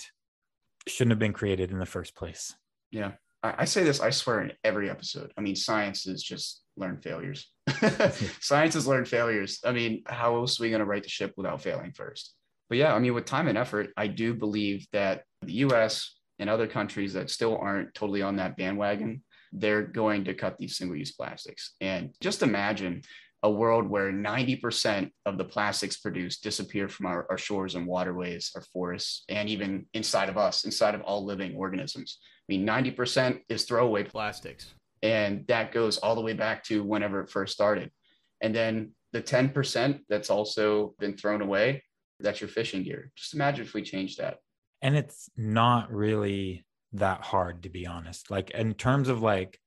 [0.87, 2.55] shouldn't have been created in the first place.
[2.90, 3.12] Yeah.
[3.42, 5.33] I, I say this, I swear, in every episode.
[5.37, 7.50] I mean, science is just learn failures.
[8.40, 9.61] science has learned failures.
[9.64, 12.35] I mean, how else are we going to right the ship without failing first?
[12.68, 16.48] But yeah, I mean, with time and effort, I do believe that the US and
[16.48, 19.22] other countries that still aren't totally on that bandwagon,
[19.53, 21.74] they're going to cut these single use plastics.
[21.81, 23.03] And just imagine
[23.44, 28.50] a world where 90% of the plastics produced disappear from our, our, shores and waterways,
[28.57, 32.18] our forests, and even inside of us, inside of all living organisms.
[32.48, 34.74] I mean, 90% is throwaway plastics.
[35.02, 37.92] And that goes all the way back to whenever it first started.
[38.40, 41.85] And then the 10% that's also been thrown away,
[42.20, 43.12] that's your fishing gear.
[43.14, 44.38] Just imagine if we changed that
[44.85, 49.59] and it's not really that hard to be honest like in terms of like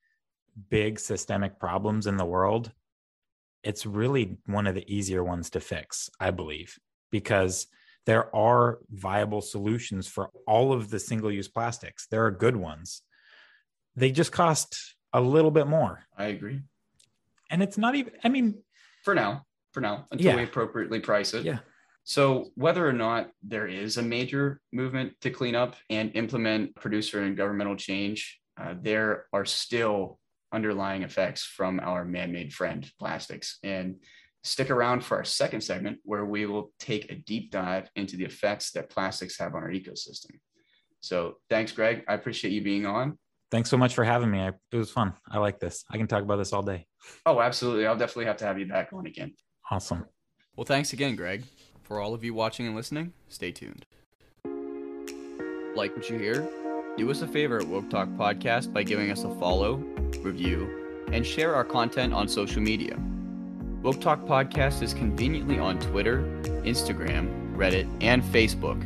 [0.70, 2.72] big systemic problems in the world
[3.64, 6.78] it's really one of the easier ones to fix i believe
[7.12, 7.68] because
[8.08, 12.08] there are viable solutions for all of the single use plastics.
[12.10, 13.02] There are good ones.
[13.98, 16.06] They just cost a little bit more.
[16.18, 16.62] I agree.
[17.52, 18.62] And it's not even i mean
[19.04, 20.36] for now for now until yeah.
[20.38, 21.44] we appropriately price it.
[21.44, 21.60] Yeah.
[22.06, 27.24] So, whether or not there is a major movement to clean up and implement producer
[27.24, 30.18] and governmental change, uh, there are still
[30.52, 33.60] underlying effects from our man made friend, plastics.
[33.64, 33.98] And
[34.44, 38.24] stick around for our second segment, where we will take a deep dive into the
[38.24, 40.32] effects that plastics have on our ecosystem.
[41.02, 42.04] So, thanks, Greg.
[42.08, 43.18] I appreciate you being on.
[43.52, 44.40] Thanks so much for having me.
[44.40, 45.14] I, it was fun.
[45.30, 45.84] I like this.
[45.90, 46.86] I can talk about this all day.
[47.26, 47.88] Oh, absolutely.
[47.88, 49.34] I'll definitely have to have you back on again.
[49.72, 50.06] Awesome.
[50.56, 51.44] Well, thanks again, Greg.
[51.84, 53.86] For all of you watching and listening, stay tuned.
[55.76, 56.50] Like what you hear?
[56.98, 59.78] Do us a favor at Woke Talk Podcast by giving us a follow,
[60.28, 60.70] review,
[61.12, 62.98] and share our content on social media.
[63.82, 66.20] Woke Talk Podcast is conveniently on Twitter,
[66.64, 68.82] Instagram, Reddit, and Facebook.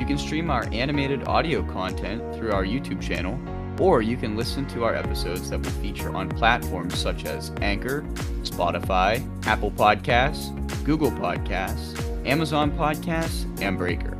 [0.00, 3.38] You can stream our animated audio content through our YouTube channel,
[3.80, 8.02] or you can listen to our episodes that will feature on platforms such as Anchor,
[8.42, 10.52] Spotify, Apple Podcasts,
[10.84, 14.16] Google Podcasts, Amazon Podcasts, and Breaker.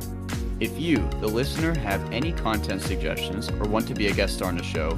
[0.59, 4.57] If you, the listener, have any content suggestions or want to be a guest on
[4.57, 4.97] the show,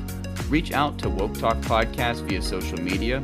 [0.49, 3.21] reach out to Woke Talk Podcast via social media,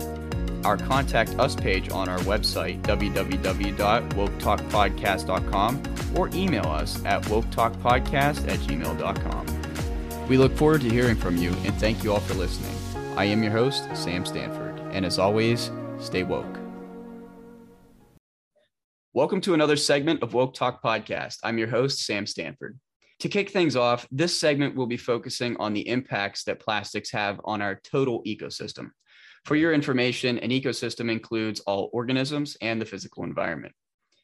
[0.63, 5.83] our contact us page on our website, www.woketalkpodcast.com,
[6.15, 10.27] or email us at woketalkpodcast at gmail.com.
[10.27, 12.71] We look forward to hearing from you and thank you all for listening.
[13.17, 16.57] I am your host, Sam Stanford, and as always, stay woke.
[19.13, 21.37] Welcome to another segment of Woke Talk Podcast.
[21.43, 22.77] I'm your host, Sam Stanford.
[23.19, 27.39] To kick things off, this segment will be focusing on the impacts that plastics have
[27.45, 28.89] on our total ecosystem.
[29.45, 33.73] For your information, an ecosystem includes all organisms and the physical environment.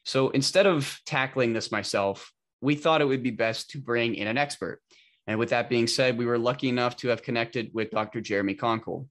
[0.04, 4.26] So instead of tackling this myself, we thought it would be best to bring in
[4.26, 4.80] an expert.
[5.26, 8.20] And with that being said, we were lucky enough to have connected with Dr.
[8.20, 9.06] Jeremy Conkle.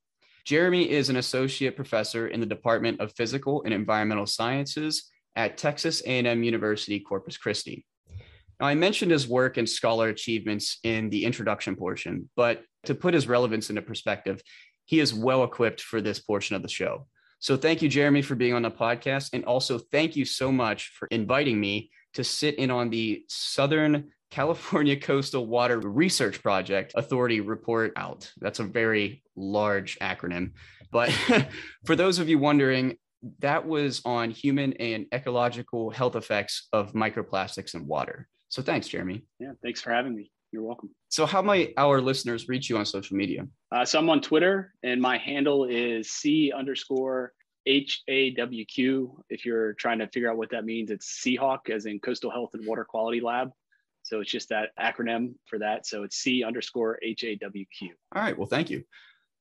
[0.45, 6.01] Jeremy is an associate professor in the Department of Physical and Environmental Sciences at Texas
[6.01, 7.85] A&M University Corpus Christi.
[8.61, 13.15] Now, I mentioned his work and scholar achievements in the introduction portion, but to put
[13.15, 14.39] his relevance into perspective,
[14.85, 17.07] he is well equipped for this portion of the show.
[17.39, 19.31] So thank you, Jeremy, for being on the podcast.
[19.33, 24.11] And also thank you so much for inviting me to sit in on the Southern
[24.29, 28.31] California Coastal Water Research Project Authority report out.
[28.39, 30.51] That's a very large acronym.
[30.91, 31.09] But
[31.85, 32.97] for those of you wondering,
[33.39, 38.27] that was on human and ecological health effects of microplastics in water.
[38.51, 39.23] So thanks, Jeremy.
[39.39, 40.29] Yeah, thanks for having me.
[40.51, 40.89] You're welcome.
[41.07, 43.47] So, how might our listeners reach you on social media?
[43.71, 47.31] Uh, so, I'm on Twitter, and my handle is C underscore
[47.65, 49.23] H A W Q.
[49.29, 52.49] If you're trying to figure out what that means, it's Seahawk, as in Coastal Health
[52.53, 53.51] and Water Quality Lab.
[54.03, 55.87] So it's just that acronym for that.
[55.87, 57.91] So it's C underscore H A W Q.
[58.13, 58.37] All right.
[58.37, 58.83] Well, thank you.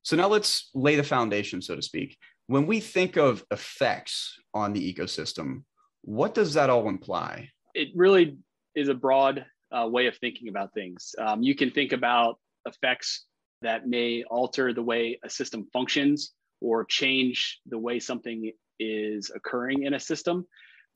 [0.03, 2.17] So now let's lay the foundation, so to speak.
[2.47, 5.65] When we think of effects on the ecosystem,
[6.03, 7.49] what does that all imply?
[7.75, 8.39] It really
[8.81, 9.45] is a broad
[9.77, 11.15] uh, way of thinking about things.
[11.19, 13.27] Um, you can think about effects
[13.63, 19.85] that may alter the way a system functions or change the way something is occurring
[19.85, 20.47] in a system.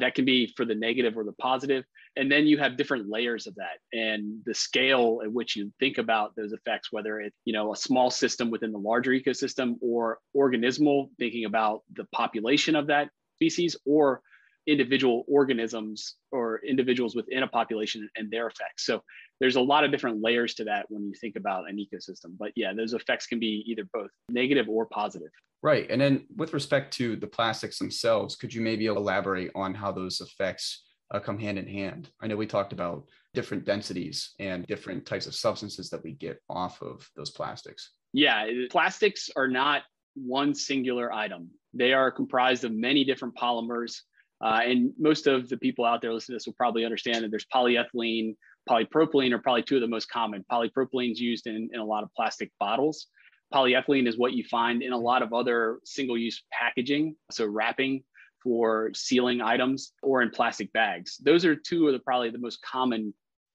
[0.01, 1.85] That can be for the negative or the positive.
[2.16, 5.99] And then you have different layers of that and the scale at which you think
[5.99, 10.18] about those effects, whether it's, you know, a small system within the larger ecosystem or
[10.37, 14.20] organismal, thinking about the population of that species or
[14.66, 18.87] individual organisms or individuals within a population and their effects.
[18.87, 19.03] So
[19.40, 22.37] there's a lot of different layers to that when you think about an ecosystem.
[22.38, 25.31] But yeah, those effects can be either both negative or positive.
[25.62, 25.90] Right.
[25.90, 30.20] And then with respect to the plastics themselves, could you maybe elaborate on how those
[30.20, 32.11] effects uh, come hand in hand?
[32.20, 36.40] I know we talked about different densities and different types of substances that we get
[36.48, 37.92] off of those plastics.
[38.12, 39.83] Yeah, plastics are not
[40.14, 41.50] one singular item.
[41.72, 44.03] They are comprised of many different polymers
[44.45, 47.31] uh, and most of the people out there listening to this will probably understand that
[47.31, 48.37] there's polyethylene,
[48.69, 50.45] polypropylene are probably two of the most common.
[50.53, 53.07] Polypropylene is used in, in a lot of plastic bottles.
[53.53, 58.05] Polyethylene is what you find in a lot of other single use packaging, so wrapping
[58.43, 61.17] for sealing items or in plastic bags.
[61.25, 63.15] Those are two of the probably the most common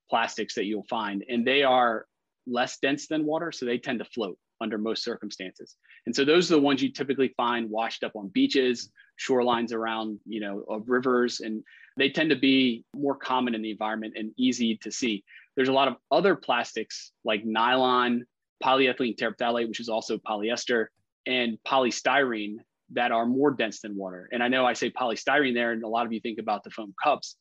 [0.10, 2.08] plastics that you'll find, and they are
[2.48, 5.76] less dense than water, so they tend to float under most circumstances.
[6.08, 10.20] And so those are the ones you typically find washed up on beaches, shorelines around,
[10.26, 11.64] you know, of rivers, and
[11.98, 15.24] they tend to be more common in the environment and easy to see.
[15.56, 18.26] There's a lot of other plastics like nylon,
[18.64, 20.88] polyethylene terephthalate, which is also polyester,
[21.26, 22.58] and polystyrene
[22.92, 24.30] that are more dense than water.
[24.32, 26.72] And I know I say polystyrene there, and a lot of you think about the
[26.72, 27.36] foam cups.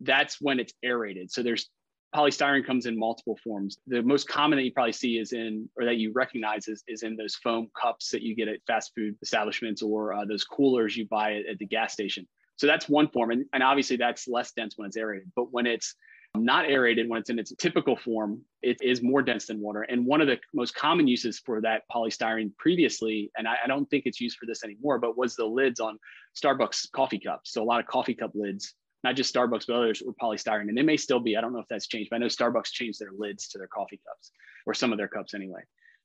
[0.00, 1.30] That's when it's aerated.
[1.32, 1.68] So there's
[2.14, 3.78] polystyrene comes in multiple forms.
[3.86, 7.02] The most common that you probably see is in, or that you recognize is, is
[7.02, 10.96] in those foam cups that you get at fast food establishments or uh, those coolers
[10.96, 12.26] you buy at, at, the gas station.
[12.56, 13.30] So that's one form.
[13.30, 15.30] And, and obviously that's less dense when it's aerated.
[15.36, 15.94] But when it's
[16.34, 19.82] not aerated, when it's in its typical form, it is more dense than water.
[19.82, 23.88] And one of the most common uses for that polystyrene previously, and I, I don't
[23.90, 25.98] think it's used for this anymore, but was the lids on
[26.42, 27.52] Starbucks coffee cups.
[27.52, 30.68] So a lot of coffee cup lids not just Starbucks, but others were polystyrene.
[30.68, 31.36] And they may still be.
[31.36, 33.68] I don't know if that's changed, but I know Starbucks changed their lids to their
[33.68, 34.32] coffee cups
[34.66, 35.60] or some of their cups anyway.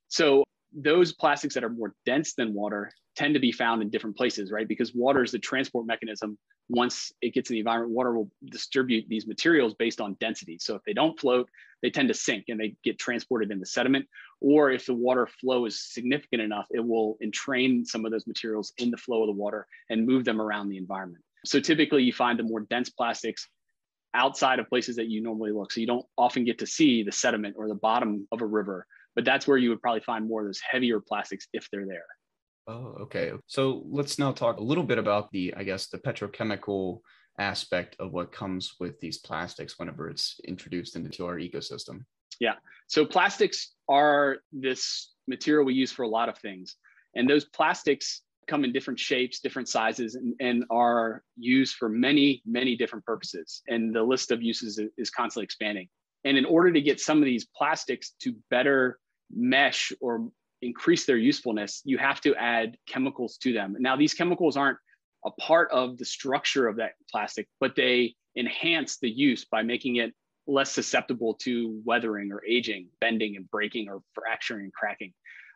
[0.08, 4.16] So those plastics that are more dense than water tend to be found in different
[4.16, 4.66] places, right?
[4.66, 6.36] Because water is the transport mechanism.
[6.68, 10.58] Once it gets in the environment, water will distribute these materials based on density.
[10.58, 11.48] So if they don't float,
[11.82, 14.06] they tend to sink and they get transported in the sediment.
[14.40, 18.72] Or if the water flow is significant enough, it will entrain some of those materials
[18.78, 21.23] in the flow of the water and move them around the environment.
[21.44, 23.48] So typically you find the more dense plastics
[24.14, 25.72] outside of places that you normally look.
[25.72, 28.86] So you don't often get to see the sediment or the bottom of a river,
[29.14, 32.06] but that's where you would probably find more of those heavier plastics if they're there.
[32.66, 33.32] Oh, okay.
[33.46, 37.00] So let's now talk a little bit about the, I guess, the petrochemical
[37.38, 42.04] aspect of what comes with these plastics whenever it's introduced into our ecosystem.
[42.40, 42.54] Yeah.
[42.86, 46.76] So plastics are this material we use for a lot of things.
[47.16, 52.42] And those plastics come in different shapes, different sizes, and, and, are used for many,
[52.46, 53.62] many different purposes.
[53.68, 55.88] And the list of uses is constantly expanding.
[56.24, 58.98] And in order to get some of these plastics to better
[59.30, 60.28] mesh or
[60.62, 63.76] increase their usefulness, you have to add chemicals to them.
[63.78, 64.78] Now, these chemicals aren't
[65.24, 69.96] a part of the structure of that plastic, but they enhance the use by making
[69.96, 70.12] it
[70.46, 75.12] less susceptible to weathering or aging, bending and breaking or fracturing and cracking.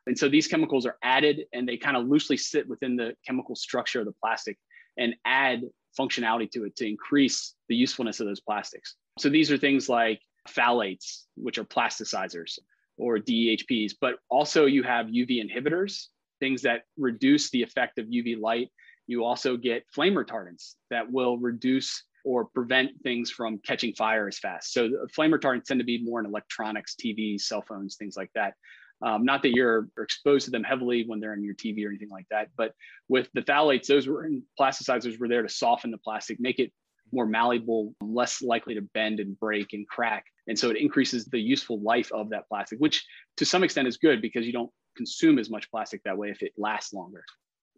[0.08, 3.54] And so these chemicals are added and they kind of loosely sit within the chemical
[3.54, 4.56] structure of the plastic
[4.96, 5.62] and add
[5.98, 8.96] functionality to it to increase the usefulness of those plastics.
[9.18, 12.58] So these are things like phthalates, which are plasticizers,
[12.96, 16.06] or DEHPs, but also you have UV inhibitors,
[16.40, 18.70] things that reduce the effect of UV light.
[19.06, 24.38] You also get flame retardants that will reduce or prevent things from catching fire as
[24.38, 24.72] fast.
[24.72, 28.54] So flame retardants tend to be more in electronics, TVs, cell phones, things like that.
[29.00, 32.10] Um, not that you're exposed to them heavily when they're in your TV or anything
[32.10, 32.72] like that, but
[33.08, 34.28] with the phthalates, those were
[34.58, 36.72] plasticizers were there to soften the plastic, make it
[37.12, 40.24] more malleable, less likely to bend and break and crack.
[40.46, 43.96] And so it increases the useful life of that plastic, which to some extent is
[43.96, 47.24] good because you don't consume as much plastic that way if it lasts longer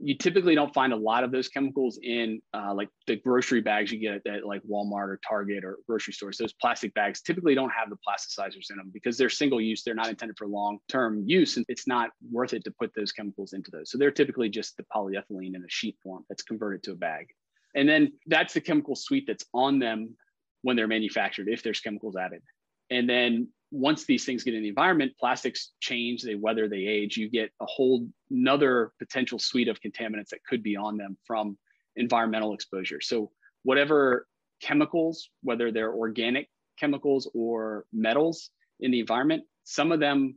[0.02, 3.92] you typically don't find a lot of those chemicals in uh, like the grocery bags
[3.92, 6.38] you get at, like Walmart or Target or grocery stores.
[6.38, 9.82] Those plastic bags typically don't have the plasticizers in them because they're single use.
[9.82, 11.56] They're not intended for long term use.
[11.56, 13.90] And it's not worth it to put those chemicals into those.
[13.90, 17.26] So they're typically just the polyethylene in a sheet form that's converted to a bag.
[17.74, 20.16] And then that's the chemical suite that's on them
[20.62, 22.42] when they're manufactured, if there's chemicals added.
[22.90, 27.16] And then once these things get in the environment, plastics change, they weather, they age.
[27.16, 31.56] You get a whole another potential suite of contaminants that could be on them from
[31.96, 33.00] environmental exposure.
[33.00, 33.30] So
[33.62, 34.26] whatever
[34.60, 36.48] chemicals, whether they're organic
[36.78, 38.50] chemicals or metals
[38.80, 40.36] in the environment, some of them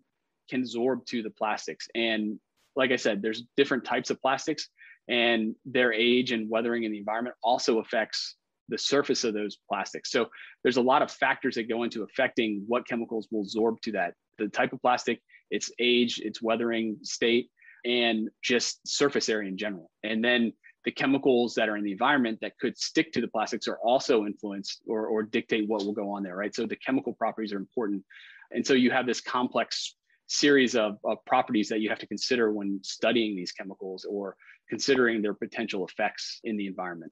[0.50, 1.88] can absorb to the plastics.
[1.96, 2.40] And
[2.76, 4.68] like I said, there's different types of plastics
[5.08, 8.36] and their age and weathering in the environment also affects
[8.70, 10.12] the surface of those plastics.
[10.12, 10.28] So
[10.64, 14.14] there's a lot of factors that go into affecting what chemicals will absorb to that,
[14.38, 17.50] the type of plastic, its age, its weathering state,
[17.86, 19.92] and just surface area in general.
[20.04, 20.54] And then
[20.86, 24.26] the chemicals that are in the environment that could stick to the plastics are also
[24.26, 26.54] influenced or, or dictate what will go on there, right?
[26.54, 28.04] So the chemical properties are important.
[28.52, 29.96] And so you have this complex
[30.28, 34.36] series of, of properties that you have to consider when studying these chemicals or
[34.70, 37.12] considering their potential effects in the environment.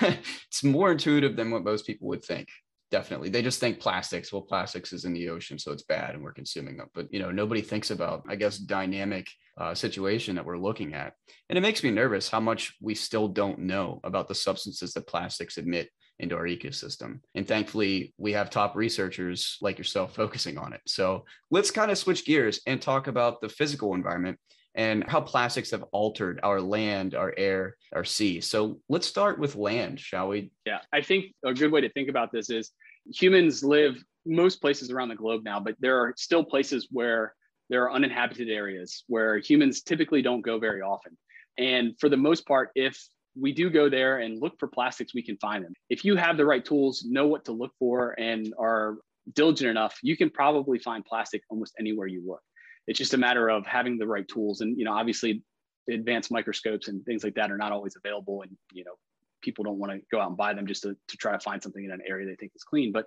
[0.48, 2.48] it's more intuitive than what most people would think
[2.90, 3.28] definitely.
[3.28, 4.32] They just think plastics.
[4.32, 6.88] Well plastics is in the ocean so it's bad and we're consuming them.
[6.94, 9.28] But you know nobody thinks about i guess dynamic
[9.58, 11.14] uh, situation that we're looking at.
[11.48, 15.06] And it makes me nervous how much we still don't know about the substances that
[15.06, 15.88] plastics emit
[16.18, 17.20] into our ecosystem.
[17.34, 20.80] And thankfully we have top researchers like yourself focusing on it.
[20.86, 24.38] So let's kind of switch gears and talk about the physical environment
[24.76, 28.40] and how plastics have altered our land, our air, our sea.
[28.40, 30.50] So let's start with land, shall we?
[30.66, 32.70] Yeah, I think a good way to think about this is
[33.12, 33.96] humans live
[34.26, 37.34] most places around the globe now, but there are still places where
[37.70, 41.16] there are uninhabited areas where humans typically don't go very often.
[41.58, 43.02] And for the most part, if
[43.34, 45.72] we do go there and look for plastics, we can find them.
[45.88, 48.96] If you have the right tools, know what to look for, and are
[49.34, 52.42] diligent enough, you can probably find plastic almost anywhere you look
[52.86, 54.60] it's just a matter of having the right tools.
[54.60, 55.42] And you know obviously
[55.90, 58.94] advanced microscopes and things like that are not always available and you know
[59.42, 61.62] people don't want to go out and buy them just to, to try to find
[61.62, 62.90] something in an area they think is clean.
[62.90, 63.06] But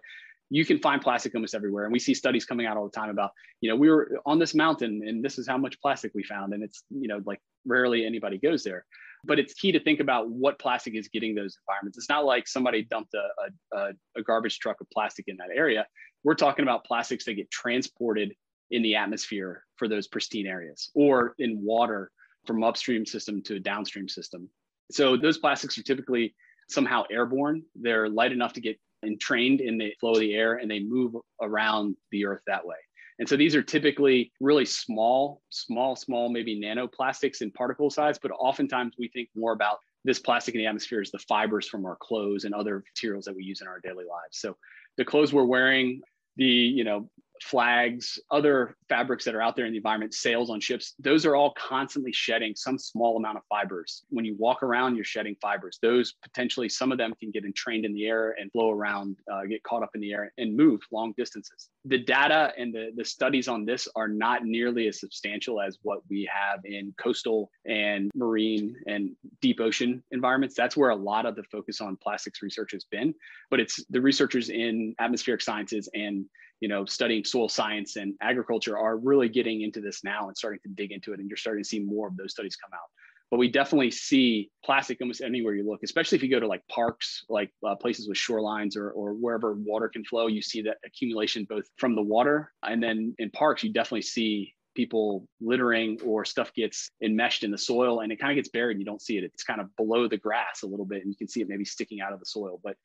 [0.50, 1.84] you can find plastic almost everywhere.
[1.84, 4.40] And we see studies coming out all the time about you know we were on
[4.40, 6.54] this mountain and this is how much plastic we found.
[6.54, 8.86] And it's you know like rarely anybody goes there.
[9.26, 11.98] But it's key to think about what plastic is getting those environments.
[11.98, 15.86] It's not like somebody dumped a, a, a garbage truck of plastic in that area.
[16.24, 18.34] We're talking about plastics that get transported
[18.72, 22.12] in the atmosphere for those pristine areas or in water
[22.46, 24.50] from upstream system to a downstream system.
[24.92, 26.36] So those plastics are typically
[26.70, 27.64] somehow airborne.
[27.76, 31.16] They're light enough to get entrained in the flow of the air and they move
[31.42, 32.76] around the earth that way.
[33.20, 38.32] And so these are typically really small, small, small, maybe nanoplastics in particle size, but
[38.32, 41.98] oftentimes we think more about this plastic in the atmosphere as the fibers from our
[41.98, 44.38] clothes and other materials that we use in our daily lives.
[44.38, 44.56] So
[44.98, 46.02] the clothes we're wearing,
[46.38, 47.10] the you know
[47.44, 51.36] flags, other fabrics that are out there in the environment, sails on ships, those are
[51.36, 54.04] all constantly shedding some small amount of fibers.
[54.10, 55.80] When you walk around, you're shedding fibers.
[55.82, 59.44] Those potentially, some of them can get entrained in the air and blow around, uh,
[59.50, 61.70] get caught up in the air and move long distances.
[61.86, 66.00] The data and the, the studies on this are not nearly as substantial as what
[66.10, 70.56] we have in coastal and marine and deep ocean environments.
[70.56, 73.14] That's where a lot of the focus on plastics research has been.
[73.50, 76.26] But it's the researchers in atmospheric sciences and
[76.60, 80.60] you know, studying soil science and agriculture are really getting into this now and starting
[80.64, 81.20] to dig into it.
[81.20, 82.90] And you're starting to see more of those studies come out.
[83.32, 86.68] But we definitely see plastic almost anywhere you look, especially if you go to like
[86.68, 90.28] parks, like uh, places with shorelines or, or wherever water can flow.
[90.28, 94.56] You see that accumulation both from the water and then in parks, you definitely see
[94.76, 98.74] people littering or stuff gets enmeshed in the soil and it kind of gets buried
[98.74, 99.24] and you don't see it.
[99.24, 101.66] It's kind of below the grass a little bit and you can see it maybe
[101.66, 102.60] sticking out of the soil.
[102.64, 102.78] But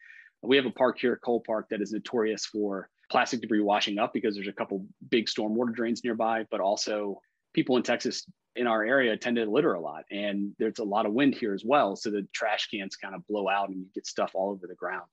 [0.47, 3.99] we have a park here, at Cole Park, that is notorious for plastic debris washing
[3.99, 7.20] up because there's a couple big stormwater drains nearby, but also
[7.53, 8.26] people in Texas
[8.57, 11.55] in our area tend to litter a lot and there's a lot of wind here
[11.55, 11.97] as well.
[11.97, 14.74] So the trash cans kind of blow out and you get stuff all over the
[14.74, 15.07] ground.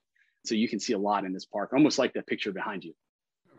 [0.45, 2.93] So you can see a lot in this park, almost like that picture behind you.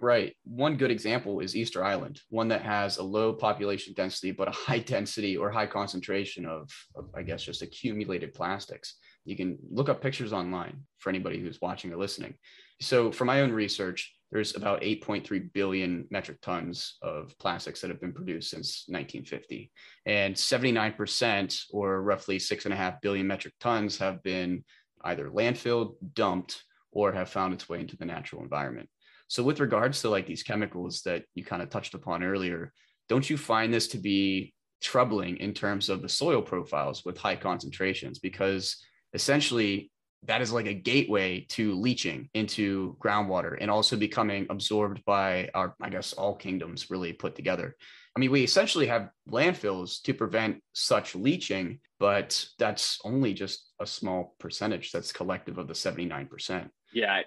[0.00, 0.34] Right.
[0.42, 4.50] One good example is Easter Island, one that has a low population density, but a
[4.50, 8.96] high density or high concentration of, of, I guess, just accumulated plastics.
[9.24, 12.34] You can look up pictures online for anybody who's watching or listening.
[12.80, 18.00] So, for my own research, there's about 8.3 billion metric tons of plastics that have
[18.00, 19.70] been produced since 1950.
[20.06, 24.64] And 79%, or roughly six and a half billion metric tons, have been
[25.04, 28.88] either landfilled, dumped, or have found its way into the natural environment.
[29.28, 32.72] So, with regards to like these chemicals that you kind of touched upon earlier,
[33.08, 37.36] don't you find this to be troubling in terms of the soil profiles with high
[37.36, 38.18] concentrations?
[38.18, 38.76] Because
[39.12, 39.90] essentially,
[40.24, 45.74] that is like a gateway to leaching into groundwater and also becoming absorbed by our,
[45.80, 47.74] I guess, all kingdoms really put together.
[48.14, 53.86] I mean, we essentially have landfills to prevent such leaching, but that's only just a
[53.86, 56.68] small percentage that's collective of the 79%.
[56.92, 57.22] Yeah.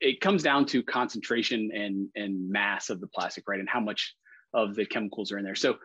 [0.00, 3.58] it comes down to concentration and and mass of the plastic, right?
[3.58, 4.14] And how much
[4.54, 5.54] of the chemicals are in there.
[5.54, 5.76] So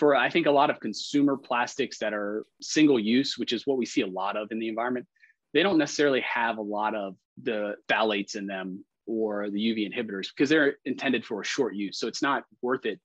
[0.00, 3.76] for I think a lot of consumer plastics that are single use, which is what
[3.76, 5.06] we see a lot of in the environment,
[5.52, 10.28] they don't necessarily have a lot of the phthalates in them or the UV inhibitors
[10.34, 11.98] because they're intended for a short use.
[11.98, 12.98] So it's not worth it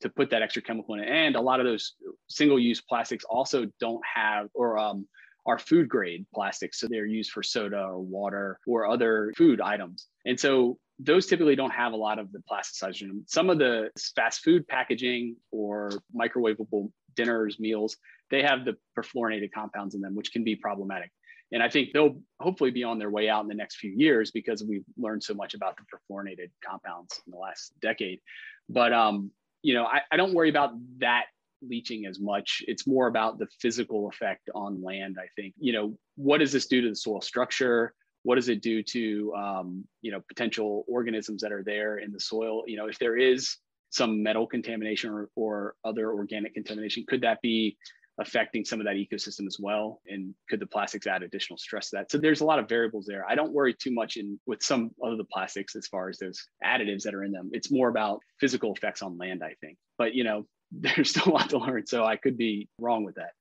[0.00, 1.08] to put that extra chemical in it.
[1.08, 1.94] And a lot of those
[2.28, 5.06] single use plastics also don't have or um,
[5.46, 6.80] are food grade plastics.
[6.80, 10.08] So they're used for soda or water or other food items.
[10.26, 13.24] And so those typically don't have a lot of the plasticizer in them.
[13.26, 17.96] Some of the fast food packaging or microwavable dinners, meals,
[18.30, 21.10] they have the perfluorinated compounds in them, which can be problematic.
[21.52, 24.30] And I think they'll hopefully be on their way out in the next few years
[24.30, 28.20] because we've learned so much about the perfluorinated compounds in the last decade.
[28.68, 29.30] But um,
[29.62, 31.24] you know, I, I don't worry about that
[31.62, 32.62] leaching as much.
[32.68, 35.16] It's more about the physical effect on land.
[35.18, 37.94] I think, you know, what does this do to the soil structure?
[38.24, 42.20] What does it do to, um, you know, potential organisms that are there in the
[42.20, 42.64] soil?
[42.66, 43.56] You know, if there is
[43.90, 47.76] some metal contamination or, or other organic contamination, could that be
[48.18, 51.96] affecting some of that ecosystem as well and could the plastics add additional stress to
[51.96, 54.62] that so there's a lot of variables there i don't worry too much in with
[54.62, 57.88] some of the plastics as far as those additives that are in them it's more
[57.88, 60.46] about physical effects on land i think but you know
[60.80, 61.86] there's still a lot to learn.
[61.86, 63.32] So I could be wrong with that.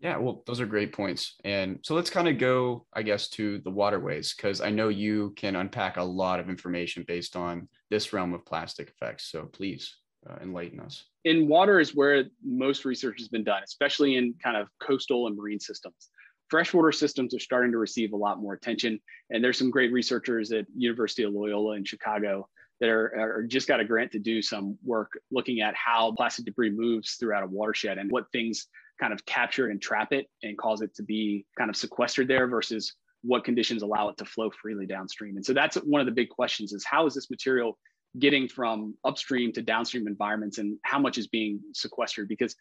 [0.00, 1.36] Yeah, well, those are great points.
[1.44, 5.34] And so let's kind of go, I guess, to the waterways, because I know you
[5.36, 9.30] can unpack a lot of information based on this realm of plastic effects.
[9.30, 9.96] So please
[10.28, 11.04] uh, enlighten us.
[11.24, 15.36] In water is where most research has been done, especially in kind of coastal and
[15.36, 16.08] marine systems.
[16.48, 18.98] Freshwater systems are starting to receive a lot more attention.
[19.28, 22.48] And there's some great researchers at University of Loyola in Chicago
[22.80, 26.46] that are, are, just got a grant to do some work looking at how plastic
[26.46, 28.66] debris moves throughout a watershed and what things
[29.00, 32.46] kind of capture and trap it and cause it to be kind of sequestered there
[32.46, 35.36] versus what conditions allow it to flow freely downstream.
[35.36, 37.78] And so that's one of the big questions is how is this material
[38.18, 42.28] getting from upstream to downstream environments and how much is being sequestered?
[42.28, 42.56] Because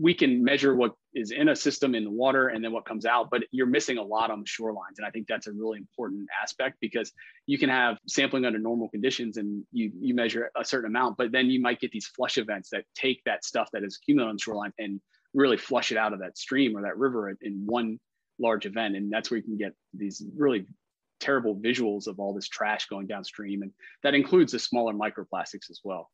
[0.00, 3.04] we can measure what is in a system in the water and then what comes
[3.04, 4.96] out, but you're missing a lot on the shorelines.
[4.98, 7.12] And I think that's a really important aspect because
[7.46, 11.32] you can have sampling under normal conditions and you, you measure a certain amount, but
[11.32, 14.38] then you might get these flush events that take that stuff that is accumulated on
[14.38, 15.00] shoreline and
[15.34, 17.98] really flush it out of that stream or that river in one
[18.38, 18.96] large event.
[18.96, 20.66] And that's where you can get these really
[21.20, 23.62] terrible visuals of all this trash going downstream.
[23.62, 23.72] And
[24.02, 26.10] that includes the smaller microplastics as well.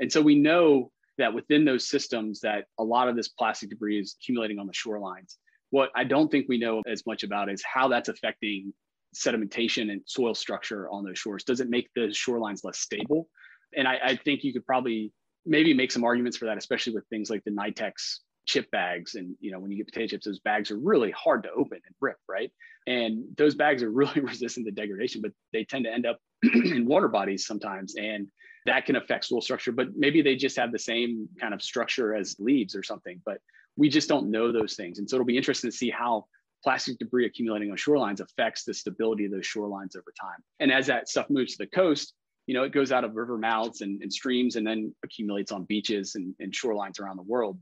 [0.00, 4.00] And so we know that within those systems that a lot of this plastic debris
[4.00, 5.36] is accumulating on the shorelines.
[5.70, 8.72] What I don't think we know as much about is how that's affecting
[9.14, 11.44] sedimentation and soil structure on those shores.
[11.44, 13.28] Does it make the shorelines less stable?
[13.76, 15.12] And I, I think you could probably
[15.44, 18.18] maybe make some arguments for that, especially with things like the Nytex
[18.48, 19.14] chip bags.
[19.14, 21.78] And you know, when you get potato chips, those bags are really hard to open
[21.84, 22.50] and rip, right?
[22.86, 26.86] And those bags are really resistant to degradation, but they tend to end up in
[26.86, 27.94] water bodies sometimes.
[27.96, 28.26] And
[28.66, 32.14] that can affect soil structure, but maybe they just have the same kind of structure
[32.14, 33.20] as leaves or something.
[33.24, 33.38] But
[33.76, 34.98] we just don't know those things.
[34.98, 36.26] And so it'll be interesting to see how
[36.64, 40.42] plastic debris accumulating on shorelines affects the stability of those shorelines over time.
[40.58, 42.14] And as that stuff moves to the coast,
[42.46, 45.64] you know, it goes out of river mouths and, and streams and then accumulates on
[45.64, 47.58] beaches and, and shorelines around the world.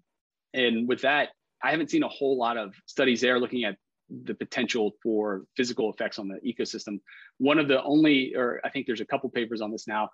[0.56, 1.28] And with that,
[1.62, 3.76] I haven't seen a whole lot of studies there looking at
[4.08, 7.00] the potential for physical effects on the ecosystem.
[7.38, 10.08] One of the only, or I think there's a couple papers on this now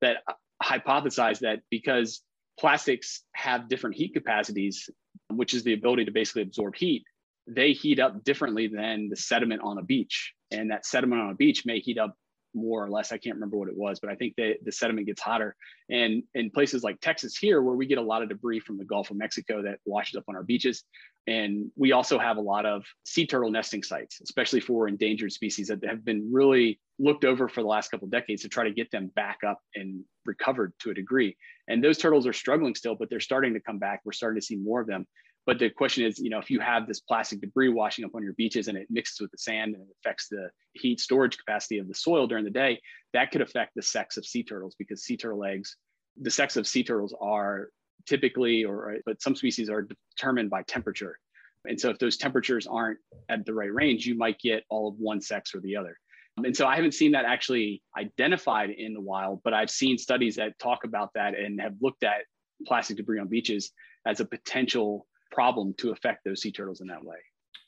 [0.00, 0.18] that
[0.62, 2.22] hypothesize that because
[2.58, 4.88] plastics have different heat capacities,
[5.30, 7.04] which is the ability to basically absorb heat,
[7.46, 10.32] they heat up differently than the sediment on a beach.
[10.50, 12.14] And that sediment on a beach may heat up
[12.58, 13.12] more or less.
[13.12, 15.56] I can't remember what it was, but I think that the sediment gets hotter.
[15.90, 18.84] And in places like Texas here, where we get a lot of debris from the
[18.84, 20.84] Gulf of Mexico that washes up on our beaches,
[21.26, 25.68] and we also have a lot of sea turtle nesting sites, especially for endangered species
[25.68, 28.72] that have been really looked over for the last couple of decades to try to
[28.72, 31.36] get them back up and recovered to a degree.
[31.68, 34.00] And those turtles are struggling still, but they're starting to come back.
[34.04, 35.06] We're starting to see more of them.
[35.48, 38.22] But the question is, you know, if you have this plastic debris washing up on
[38.22, 41.78] your beaches and it mixes with the sand and it affects the heat storage capacity
[41.78, 42.78] of the soil during the day,
[43.14, 45.74] that could affect the sex of sea turtles because sea turtle eggs,
[46.20, 47.70] the sex of sea turtles are
[48.06, 49.88] typically, or uh, but some species are
[50.18, 51.18] determined by temperature.
[51.64, 52.98] And so if those temperatures aren't
[53.30, 55.98] at the right range, you might get all of one sex or the other.
[56.36, 60.36] And so I haven't seen that actually identified in the wild, but I've seen studies
[60.36, 62.26] that talk about that and have looked at
[62.66, 63.72] plastic debris on beaches
[64.04, 67.16] as a potential problem to affect those sea turtles in that way.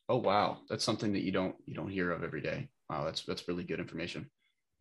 [0.08, 2.68] Oh wow, that's something that you don't you don't hear of every day.
[2.88, 4.28] Wow, that's that's really good information.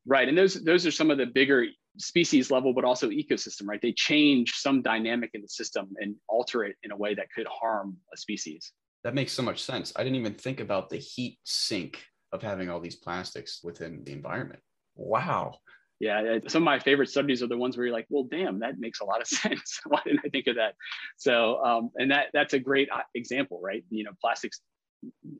[0.06, 1.68] Right, and those those are some of the bigger
[1.98, 3.68] species level, but also ecosystem.
[3.68, 7.28] Right, they change some dynamic in the system and alter it in a way that
[7.36, 8.72] could harm a species.
[9.04, 9.94] That makes so much sense.
[9.96, 14.12] I didn't even think about the heat sink of having all these plastics within the
[14.12, 14.62] environment.
[14.96, 15.56] Wow.
[16.00, 18.80] Yeah, some of my favorite studies are the ones where you're like, well, damn, that
[18.80, 19.82] makes a lot of sense.
[19.86, 20.76] Why didn't I think of that?
[21.18, 23.84] So, um, and that that's a great uh, example, right?
[23.90, 24.62] You know, plastics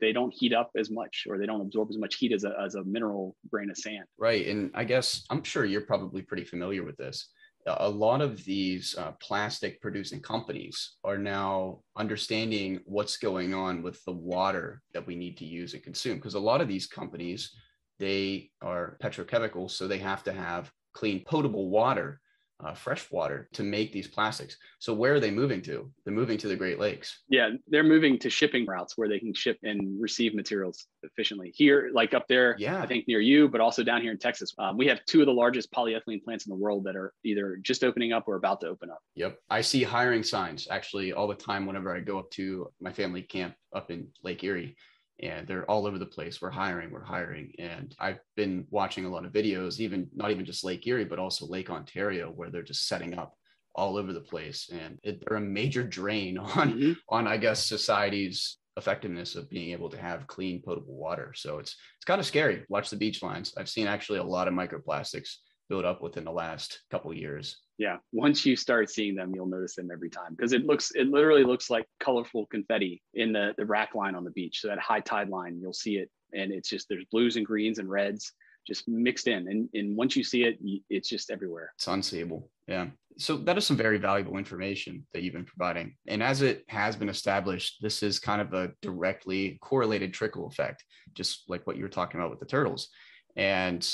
[0.00, 2.54] they don't heat up as much or they don't absorb as much heat as a,
[2.64, 4.04] as a mineral grain of sand.
[4.18, 4.46] Right.
[4.46, 7.28] And I guess I'm sure you're probably pretty familiar with this.
[7.66, 14.02] A lot of these uh, plastic producing companies are now understanding what's going on with
[14.04, 16.16] the water that we need to use and consume.
[16.16, 17.54] Because a lot of these companies,
[18.00, 22.20] they are petrochemicals, so they have to have clean, potable water
[22.64, 24.56] uh, fresh water to make these plastics.
[24.78, 25.90] So where are they moving to?
[26.04, 27.22] They're moving to the Great Lakes.
[27.28, 31.52] Yeah, they're moving to shipping routes where they can ship and receive materials efficiently.
[31.54, 32.82] Here, like up there, yeah.
[32.82, 35.26] I think near you, but also down here in Texas, um, we have two of
[35.26, 38.60] the largest polyethylene plants in the world that are either just opening up or about
[38.60, 39.00] to open up.
[39.14, 42.92] Yep, I see hiring signs actually all the time whenever I go up to my
[42.92, 44.76] family camp up in Lake Erie
[45.22, 46.40] and they're all over the place.
[46.40, 47.52] We're hiring, we're hiring.
[47.58, 51.18] And I've been watching a lot of videos, even not even just Lake Erie, but
[51.18, 53.34] also Lake Ontario, where they're just setting up
[53.74, 54.70] all over the place.
[54.72, 56.92] And it, they're a major drain on, mm-hmm.
[57.08, 61.32] on, I guess, society's effectiveness of being able to have clean, potable water.
[61.36, 62.64] So it's, it's kind of scary.
[62.68, 63.52] Watch the beach lines.
[63.56, 65.34] I've seen actually a lot of microplastics
[65.68, 69.74] build up within the last couple years yeah once you start seeing them you'll notice
[69.74, 73.64] them every time because it looks it literally looks like colorful confetti in the the
[73.64, 76.68] rack line on the beach so that high tide line you'll see it and it's
[76.68, 78.32] just there's blues and greens and reds
[78.66, 80.58] just mixed in and, and once you see it
[80.90, 81.72] it's just everywhere.
[81.76, 82.88] It's unseeable yeah.
[83.18, 86.94] So that is some very valuable information that you've been providing and as it has
[86.94, 91.82] been established this is kind of a directly correlated trickle effect just like what you
[91.82, 92.90] were talking about with the turtles.
[93.36, 93.88] And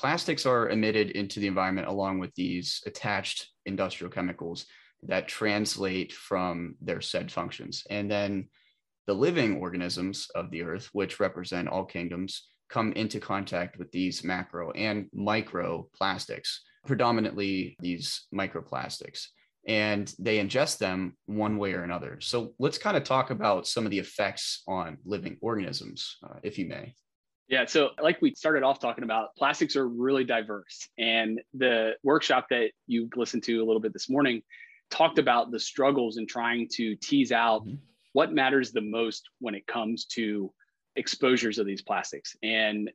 [0.00, 4.64] plastics are emitted into the environment along with these attached industrial chemicals
[5.02, 7.84] that translate from their said functions.
[7.90, 8.48] And then
[9.06, 14.24] the living organisms of the earth, which represent all kingdoms, come into contact with these
[14.24, 19.26] macro and micro plastics, predominantly these microplastics,
[19.68, 22.18] and they ingest them one way or another.
[22.22, 26.58] So let's kind of talk about some of the effects on living organisms, uh, if
[26.58, 26.94] you may.
[27.50, 30.88] Yeah, so like we started off talking about, plastics are really diverse.
[30.98, 34.42] And the workshop that you listened to a little bit this morning
[34.88, 37.74] talked about the struggles in trying to tease out mm-hmm.
[38.12, 40.52] what matters the most when it comes to
[40.94, 42.36] exposures of these plastics.
[42.40, 42.88] And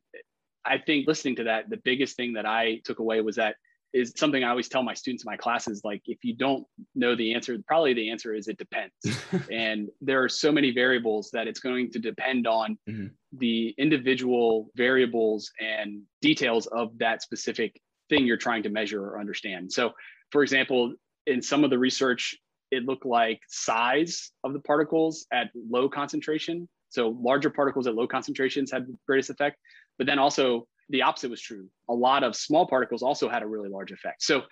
[0.64, 3.56] I think listening to that, the biggest thing that I took away was that
[3.92, 5.82] is something I always tell my students in my classes.
[5.84, 6.64] Like, if you don't
[6.94, 8.92] know the answer, probably the answer is it depends.
[9.50, 13.06] and there are so many variables that it's going to depend on mm-hmm.
[13.32, 19.72] the individual variables and details of that specific thing you're trying to measure or understand.
[19.72, 19.92] So,
[20.30, 20.94] for example,
[21.26, 22.36] in some of the research,
[22.70, 26.68] it looked like size of the particles at low concentration.
[26.88, 29.58] So, larger particles at low concentrations had the greatest effect,
[29.98, 31.68] but then also the opposite was true.
[31.88, 34.22] A lot of small particles also had a really large effect.
[34.22, 34.42] So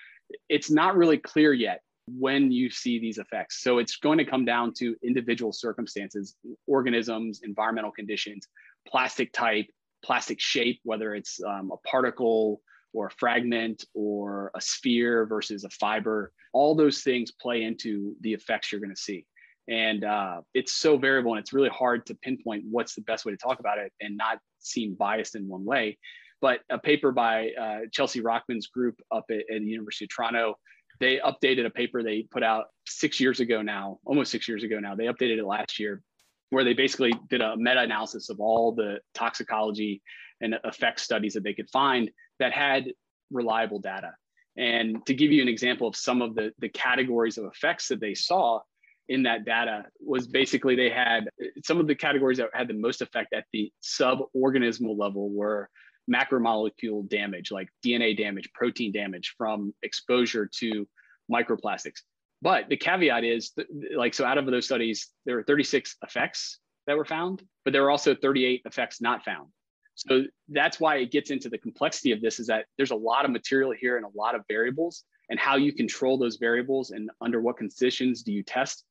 [0.49, 3.62] it's not really clear yet when you see these effects.
[3.62, 8.49] So it's going to come down to individual circumstances, organisms, environmental conditions,
[8.87, 9.66] plastic type,
[10.05, 12.61] plastic shape, whether it's um, a particle
[12.93, 16.32] or a fragment or a sphere versus a fiber.
[16.53, 19.26] All those things play into the effects you're going to see.
[19.66, 23.32] And uh, it's so variable and it's really hard to pinpoint what's the best way
[23.32, 25.99] to talk about it and not seem biased in one way
[26.45, 30.59] but a paper by uh, Chelsea Rochman's group up at, at, the University of Toronto,
[31.01, 34.78] they updated a paper they put out six years ago now, almost six years ago
[34.78, 34.95] now.
[34.95, 36.03] They updated it last year,
[36.51, 40.03] where they basically did a meta-analysis of all the toxicology
[40.42, 42.92] and effect studies that they could find that had
[43.30, 44.12] reliable data.
[44.59, 48.01] And to give you an example of some of the, the categories of effects that
[48.01, 48.61] they saw
[49.09, 51.30] in that data was basically they had
[51.64, 55.70] some of the categories that had the most effect at the sub-organismal level were
[56.11, 60.86] macromolecule damage, like DNA damage, protein damage from exposure to
[61.30, 62.00] microplastics.
[62.42, 63.52] But the caveat is
[63.96, 67.82] like, so out of those studies, there were 36 effects that were found, but there
[67.82, 69.48] were also 38 effects not found.
[69.94, 73.24] So that's why it gets into the complexity of this is that there's a lot
[73.24, 77.11] of material here and a lot of variables and how you control those variables and
[77.20, 78.84] under what conditions do you test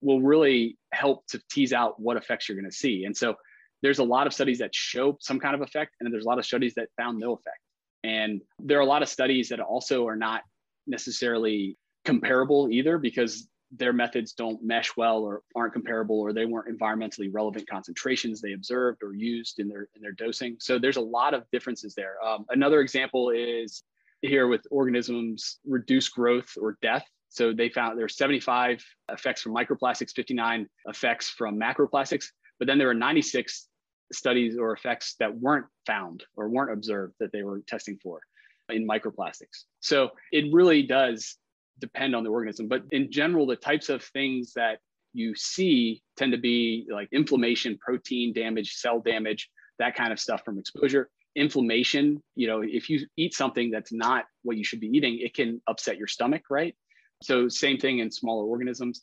[0.00, 3.04] will really help to tease out what effects you're going to see.
[3.04, 3.34] And so
[3.82, 6.38] there's a lot of studies that show some kind of effect, and there's a lot
[6.38, 7.58] of studies that found no effect.
[8.04, 10.42] And there are a lot of studies that also are not
[10.86, 16.76] necessarily comparable either because their methods don't mesh well or aren't comparable or they weren't
[16.76, 20.56] environmentally relevant concentrations they observed or used in their in their dosing.
[20.58, 22.14] So there's a lot of differences there.
[22.24, 23.84] Um, another example is
[24.22, 27.04] here with organisms reduced growth or death.
[27.28, 32.26] So they found there's 75 effects from microplastics 59 effects from macroplastics
[32.60, 33.66] but then there are 96
[34.12, 38.20] studies or effects that weren't found or weren't observed that they were testing for
[38.68, 39.64] in microplastics.
[39.80, 41.36] So it really does
[41.78, 42.68] depend on the organism.
[42.68, 44.78] But in general, the types of things that
[45.12, 50.42] you see tend to be like inflammation, protein damage, cell damage, that kind of stuff
[50.44, 51.08] from exposure.
[51.36, 55.34] Inflammation, you know, if you eat something that's not what you should be eating, it
[55.34, 56.74] can upset your stomach, right?
[57.22, 59.02] So, same thing in smaller organisms.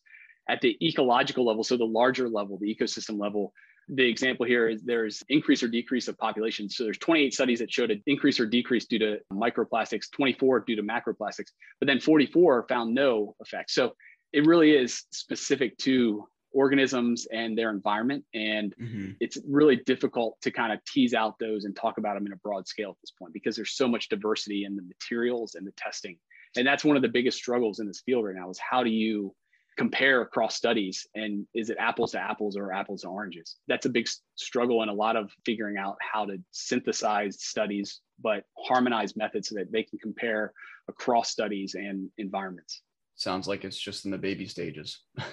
[0.50, 3.54] At the ecological level, so the larger level, the ecosystem level,
[3.90, 6.70] the example here is there's increase or decrease of population.
[6.70, 10.76] So there's 28 studies that showed an increase or decrease due to microplastics, 24 due
[10.76, 13.72] to macroplastics, but then 44 found no effect.
[13.72, 13.94] So
[14.34, 18.26] it really is specific to organisms and their environment.
[18.34, 19.12] And mm-hmm.
[19.20, 22.38] it's really difficult to kind of tease out those and talk about them in a
[22.38, 25.74] broad scale at this point because there's so much diversity in the materials and the
[25.78, 26.18] testing.
[26.56, 28.90] And that's one of the biggest struggles in this field right now is how do
[28.90, 29.34] you
[29.78, 33.58] compare across studies and is it apples to apples or apples to oranges?
[33.68, 38.44] That's a big struggle and a lot of figuring out how to synthesize studies but
[38.58, 40.52] harmonize methods so that they can compare
[40.90, 42.82] across studies and environments.
[43.16, 45.00] Sounds like it's just in the baby stages.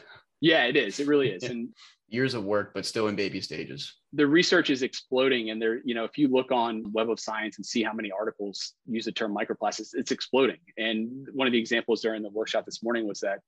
[0.40, 1.00] Yeah it is.
[1.00, 1.44] It really is.
[1.44, 1.70] And
[2.08, 3.94] years of work but still in baby stages.
[4.12, 7.56] The research is exploding and there you know if you look on web of science
[7.56, 10.58] and see how many articles use the term microplastics it's exploding.
[10.76, 13.38] And one of the examples during the workshop this morning was that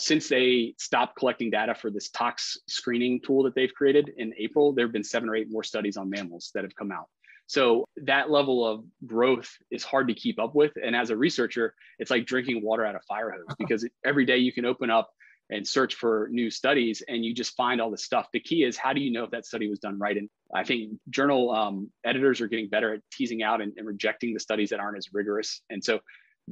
[0.00, 4.72] since they stopped collecting data for this tox screening tool that they've created in April,
[4.72, 7.06] there have been seven or eight more studies on mammals that have come out.
[7.46, 10.72] So that level of growth is hard to keep up with.
[10.82, 14.36] And as a researcher, it's like drinking water out of fire hose because every day
[14.36, 15.10] you can open up
[15.50, 18.28] and search for new studies and you just find all this stuff.
[18.34, 20.16] The key is how do you know if that study was done right?
[20.16, 24.34] And I think journal um, editors are getting better at teasing out and, and rejecting
[24.34, 25.62] the studies that aren't as rigorous.
[25.70, 26.00] And so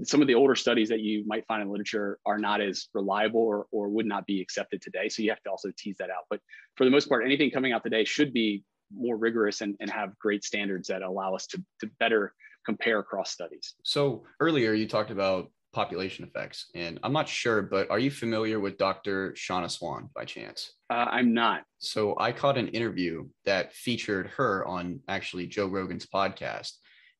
[0.04, 3.40] some of the older studies that you might find in literature are not as reliable
[3.40, 5.08] or, or would not be accepted today.
[5.08, 6.24] So you have to also tease that out.
[6.30, 6.40] But
[6.76, 10.18] for the most part, anything coming out today should be more rigorous and, and have
[10.18, 12.34] great standards that allow us to, to better
[12.64, 13.74] compare across studies.
[13.82, 18.58] So earlier you talked about population effects, and I'm not sure, but are you familiar
[18.58, 19.34] with Dr.
[19.36, 20.72] Shanna Swan by chance?
[20.88, 21.64] Uh, I'm not.
[21.78, 26.72] So I caught an interview that featured her on actually Joe Rogan's podcast.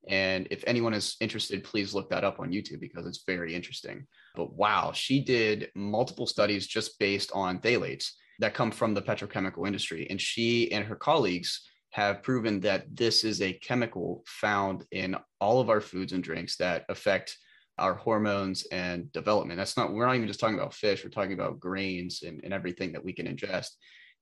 [0.09, 4.07] And if anyone is interested, please look that up on YouTube because it's very interesting.
[4.35, 9.67] But wow, she did multiple studies just based on phthalates that come from the petrochemical
[9.67, 10.07] industry.
[10.11, 15.61] And she and her colleagues have proven that this is a chemical found in all
[15.61, 17.37] of our foods and drinks that affect
[17.79, 19.59] our hormones and development.
[19.59, 22.53] That's not, we're not even just talking about fish, we're talking about grains and, and
[22.53, 23.71] everything that we can ingest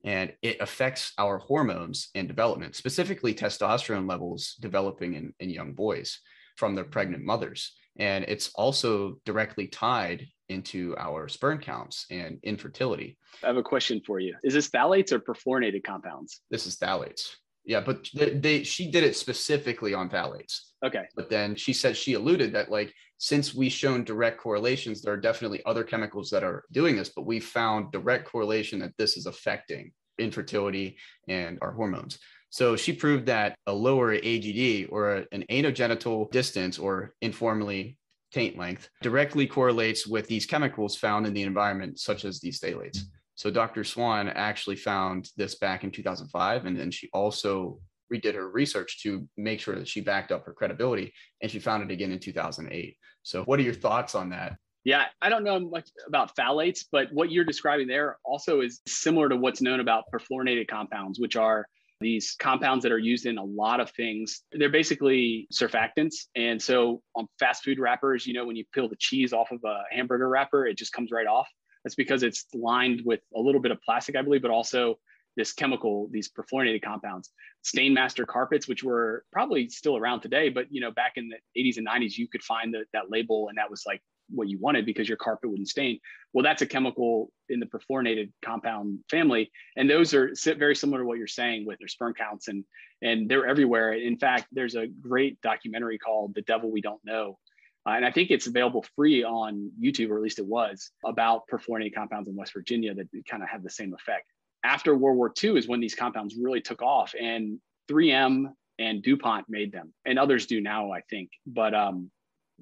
[0.05, 6.20] and it affects our hormones and development, specifically testosterone levels developing in, in young boys
[6.57, 7.72] from their pregnant mothers.
[7.98, 13.16] And it's also directly tied into our sperm counts and infertility.
[13.42, 14.36] I have a question for you.
[14.42, 16.40] Is this phthalates or perfluorinated compounds?
[16.50, 17.36] This is phthalates.
[17.64, 20.72] Yeah, but they, they she did it specifically on phthalates.
[20.84, 21.04] Okay.
[21.16, 25.18] But then she said she alluded that like since we shown direct correlations, there are
[25.18, 29.26] definitely other chemicals that are doing this, but we found direct correlation that this is
[29.26, 30.96] affecting infertility
[31.28, 32.18] and our hormones.
[32.50, 37.98] So she proved that a lower AGD or an anogenital distance or informally
[38.32, 42.98] taint length directly correlates with these chemicals found in the environment, such as these phthalates.
[43.37, 43.85] So Dr.
[43.85, 47.80] Swan actually found this back in 2005, and then she also
[48.12, 51.12] redid her research to make sure that she backed up her credibility,
[51.43, 52.97] and she found it again in 2008.
[53.22, 54.57] So, what are your thoughts on that?
[54.85, 59.30] Yeah, I don't know much about phthalates, but what you're describing there also is similar
[59.30, 61.66] to what's known about perfluorinated compounds, which are
[62.01, 64.43] these compounds that are used in a lot of things.
[64.53, 66.26] They're basically surfactants.
[66.37, 69.61] And so on fast food wrappers, you know, when you peel the cheese off of
[69.64, 71.49] a hamburger wrapper, it just comes right off.
[71.85, 74.99] That's because it's lined with a little bit of plastic, I believe, but also
[75.37, 77.30] this chemical, these perfluorinated compounds.
[77.64, 81.76] Stainmaster carpets, which were probably still around today, but you know, back in the 80s
[81.78, 84.87] and 90s, you could find the, that label and that was like what you wanted
[84.87, 85.99] because your carpet wouldn't stain.
[86.32, 91.05] Well, that's a chemical in the perfluorinated compound family, and those are very similar to
[91.05, 92.64] what you're saying with their sperm counts, and
[93.03, 93.93] and they're everywhere.
[93.93, 97.39] In fact, there's a great documentary called "The Devil We Don't Know."
[97.87, 101.43] Uh, and I think it's available free on YouTube, or at least it was, about
[101.53, 104.26] perfluorinated compounds in West Virginia that kind of have the same effect.
[104.64, 107.59] After World War II is when these compounds really took off, and
[107.91, 108.47] 3M
[108.78, 111.28] and DuPont made them, and others do now, I think.
[111.47, 112.11] But um,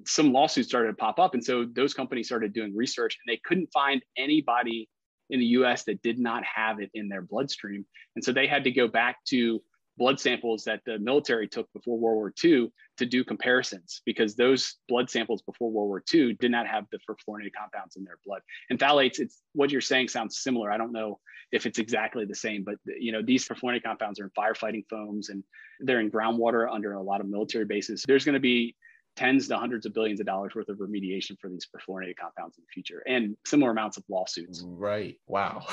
[0.05, 1.33] some lawsuits started to pop up.
[1.33, 4.89] And so those companies started doing research and they couldn't find anybody
[5.29, 7.85] in the US that did not have it in their bloodstream.
[8.15, 9.61] And so they had to go back to
[9.97, 14.77] blood samples that the military took before World War II to do comparisons because those
[14.87, 18.41] blood samples before World War II did not have the perfluorinated compounds in their blood.
[18.69, 20.71] And phthalates, it's what you're saying sounds similar.
[20.71, 21.19] I don't know
[21.51, 25.29] if it's exactly the same, but you know these perfluorinated compounds are in firefighting foams
[25.29, 25.43] and
[25.79, 28.03] they're in groundwater under a lot of military bases.
[28.07, 28.75] There's going to be
[29.15, 32.63] tens to hundreds of billions of dollars worth of remediation for these perfluorinated compounds in
[32.63, 34.63] the future and similar amounts of lawsuits.
[34.65, 35.17] Right.
[35.27, 35.67] Wow.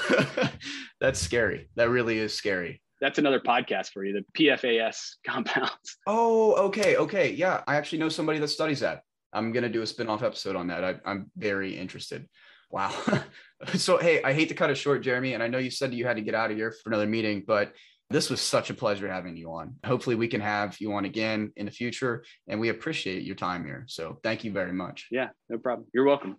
[1.01, 1.69] That's scary.
[1.77, 5.97] That really is scary that's another podcast for you the pfas compounds.
[6.07, 7.33] Oh okay okay.
[7.33, 9.03] Yeah i actually know somebody that studies that.
[9.33, 10.85] I'm going to do a spin-off episode on that.
[10.85, 12.29] I, i'm very interested.
[12.71, 12.95] Wow.
[13.75, 16.07] So hey i hate to cut it short jeremy and i know you said you
[16.07, 17.75] had to get out of here for another meeting but
[18.09, 19.77] this was such a pleasure having you on.
[19.85, 23.65] Hopefully we can have you on again in the future and we appreciate your time
[23.65, 23.85] here.
[23.87, 25.09] So thank you very much.
[25.11, 25.87] Yeah no problem.
[25.93, 26.39] You're welcome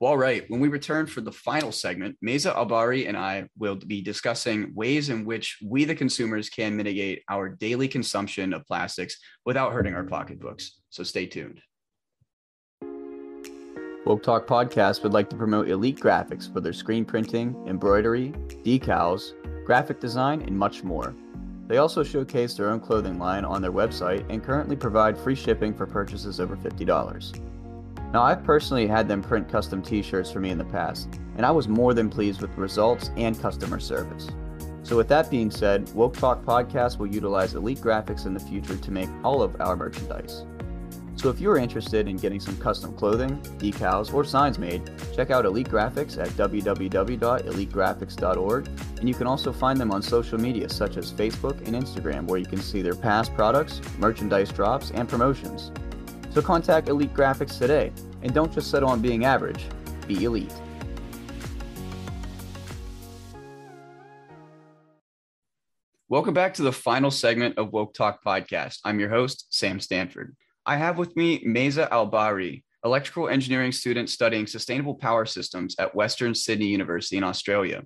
[0.00, 0.44] all right.
[0.48, 5.08] When we return for the final segment, Meza Albari and I will be discussing ways
[5.08, 10.04] in which we, the consumers, can mitigate our daily consumption of plastics without hurting our
[10.04, 10.80] pocketbooks.
[10.90, 11.60] So stay tuned.
[14.06, 18.30] Woke Talk Podcast would like to promote Elite Graphics for their screen printing, embroidery,
[18.64, 19.34] decals,
[19.66, 21.14] graphic design, and much more.
[21.66, 25.74] They also showcase their own clothing line on their website and currently provide free shipping
[25.74, 27.47] for purchases over $50.
[28.12, 31.44] Now, I've personally had them print custom t shirts for me in the past, and
[31.44, 34.28] I was more than pleased with the results and customer service.
[34.82, 38.76] So, with that being said, Woke Talk Podcast will utilize Elite Graphics in the future
[38.76, 40.46] to make all of our merchandise.
[41.16, 45.44] So, if you're interested in getting some custom clothing, decals, or signs made, check out
[45.44, 51.12] Elite Graphics at www.elitegraphics.org, and you can also find them on social media such as
[51.12, 55.72] Facebook and Instagram, where you can see their past products, merchandise drops, and promotions.
[56.30, 57.90] So contact Elite Graphics today
[58.22, 59.64] and don't just settle on being average,
[60.06, 60.52] be elite.
[66.10, 68.78] Welcome back to the final segment of Woke Talk Podcast.
[68.84, 70.36] I'm your host, Sam Stanford.
[70.64, 76.34] I have with me Meza Albari, electrical engineering student studying sustainable power systems at Western
[76.34, 77.82] Sydney University in Australia.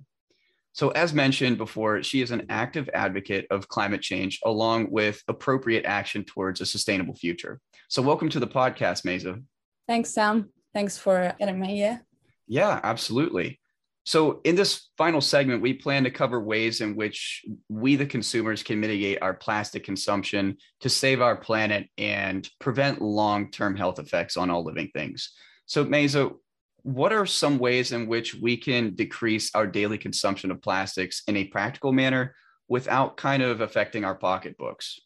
[0.73, 5.85] So, as mentioned before, she is an active advocate of climate change along with appropriate
[5.85, 7.59] action towards a sustainable future.
[7.89, 9.43] So, welcome to the podcast, Meza.
[9.87, 10.49] Thanks, Sam.
[10.73, 12.05] Thanks for getting me here.
[12.47, 13.59] Yeah, absolutely.
[14.05, 18.63] So, in this final segment, we plan to cover ways in which we, the consumers,
[18.63, 24.35] can mitigate our plastic consumption to save our planet and prevent long term health effects
[24.35, 25.31] on all living things.
[25.65, 26.33] So, Meza,
[26.81, 31.37] what are some ways in which we can decrease our daily consumption of plastics in
[31.37, 32.35] a practical manner
[32.67, 34.99] without kind of affecting our pocketbooks?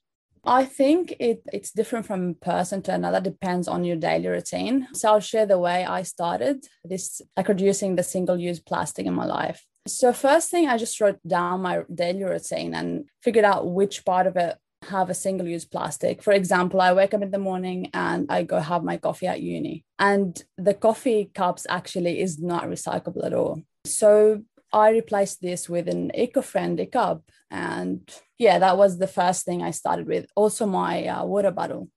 [0.47, 4.87] I think it, it's different from person to another, depends on your daily routine.
[4.93, 9.13] So I'll share the way I started this, like reducing the single use plastic in
[9.13, 9.65] my life.
[9.87, 14.27] So, first thing, I just wrote down my daily routine and figured out which part
[14.27, 16.21] of it have a single use plastic.
[16.21, 19.41] For example, I wake up in the morning and I go have my coffee at
[19.41, 23.61] uni, and the coffee cups actually is not recyclable at all.
[23.85, 24.43] So
[24.77, 27.23] I replaced this with an eco friendly cup.
[27.49, 28.01] And
[28.37, 30.27] yeah, that was the first thing I started with.
[30.35, 31.89] Also, my uh, water bottle.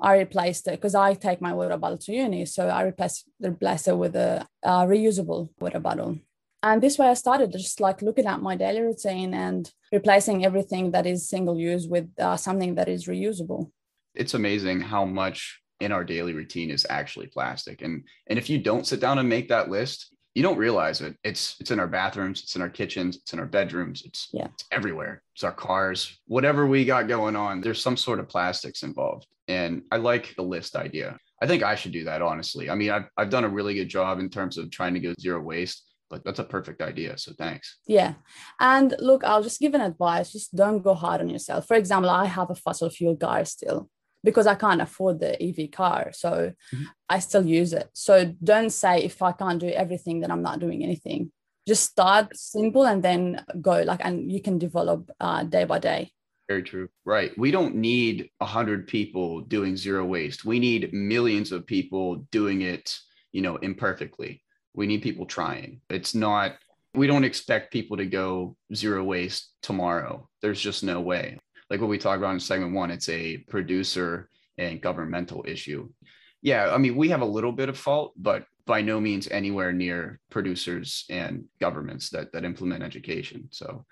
[0.00, 2.44] I replaced it because I take my water bottle to uni.
[2.44, 6.18] So I replaced, replaced it with a, a reusable water bottle
[6.62, 10.90] and this way i started just like looking at my daily routine and replacing everything
[10.90, 13.70] that is single use with uh, something that is reusable
[14.14, 18.58] it's amazing how much in our daily routine is actually plastic and and if you
[18.58, 21.86] don't sit down and make that list you don't realize it it's it's in our
[21.86, 24.48] bathrooms it's in our kitchens it's in our bedrooms it's, yeah.
[24.52, 28.82] it's everywhere it's our cars whatever we got going on there's some sort of plastics
[28.82, 32.74] involved and i like the list idea i think i should do that honestly i
[32.74, 35.40] mean i've, I've done a really good job in terms of trying to go zero
[35.40, 37.18] waste but that's a perfect idea.
[37.18, 37.78] So thanks.
[37.84, 38.14] Yeah.
[38.60, 41.66] And look, I'll just give an advice just don't go hard on yourself.
[41.66, 43.90] For example, I have a fossil fuel car still
[44.26, 46.10] because I can't afford the EV car.
[46.12, 46.84] So mm-hmm.
[47.08, 47.88] I still use it.
[47.94, 51.32] So don't say if I can't do everything, then I'm not doing anything.
[51.66, 56.10] Just start simple and then go like, and you can develop uh, day by day.
[56.48, 56.88] Very true.
[57.04, 57.32] Right.
[57.38, 60.44] We don't need a hundred people doing zero waste.
[60.44, 62.94] We need millions of people doing it,
[63.32, 64.42] you know, imperfectly
[64.76, 65.80] we need people trying.
[65.90, 66.52] It's not,
[66.94, 70.28] we don't expect people to go zero waste tomorrow.
[70.42, 71.38] There's just no way.
[71.70, 75.88] Like what we talked about in segment one, it's a producer and governmental issue.
[76.42, 79.72] Yeah, I mean, we have a little bit of fault, but by no means anywhere
[79.72, 83.48] near producers and governments that that implement education.
[83.50, 83.84] So,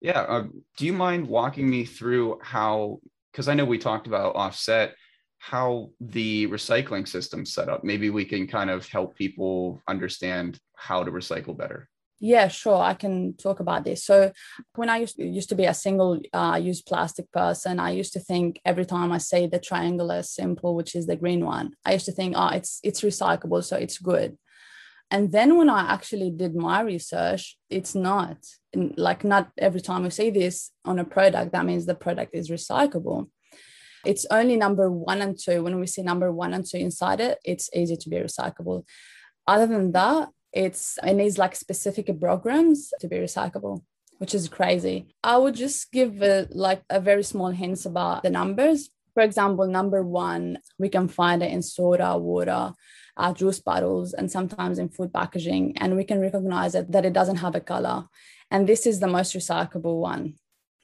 [0.00, 0.46] yeah, uh,
[0.76, 3.00] do you mind walking me through how?
[3.30, 4.94] Because I know we talked about offset
[5.38, 7.82] how the recycling system set up.
[7.82, 11.88] Maybe we can kind of help people understand how to recycle better.
[12.24, 12.80] Yeah, sure.
[12.80, 14.04] I can talk about this.
[14.04, 14.30] So,
[14.76, 18.12] when I used to, used to be a single uh, use plastic person, I used
[18.12, 21.94] to think every time I say the triangular simple, which is the green one, I
[21.94, 24.38] used to think, oh, it's it's recyclable, so it's good.
[25.10, 28.36] And then when I actually did my research, it's not.
[28.72, 32.50] Like not every time we see this on a product, that means the product is
[32.50, 33.30] recyclable.
[34.06, 35.64] It's only number one and two.
[35.64, 38.84] When we see number one and two inside it, it's easy to be recyclable.
[39.44, 43.82] Other than that, it's it needs like specific programs to be recyclable
[44.22, 45.16] which is crazy.
[45.24, 48.88] I would just give a, like a very small hints about the numbers.
[49.14, 52.72] For example number one we can find it in soda water
[53.16, 57.12] uh, juice bottles and sometimes in food packaging and we can recognize it that it
[57.12, 58.04] doesn't have a color.
[58.48, 60.34] And this is the most recyclable one.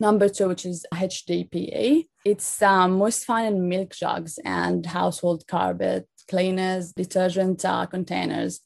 [0.01, 6.09] Number two which is hdpe it's um, most found in milk jugs and household carpet
[6.29, 8.61] cleaners detergent uh, containers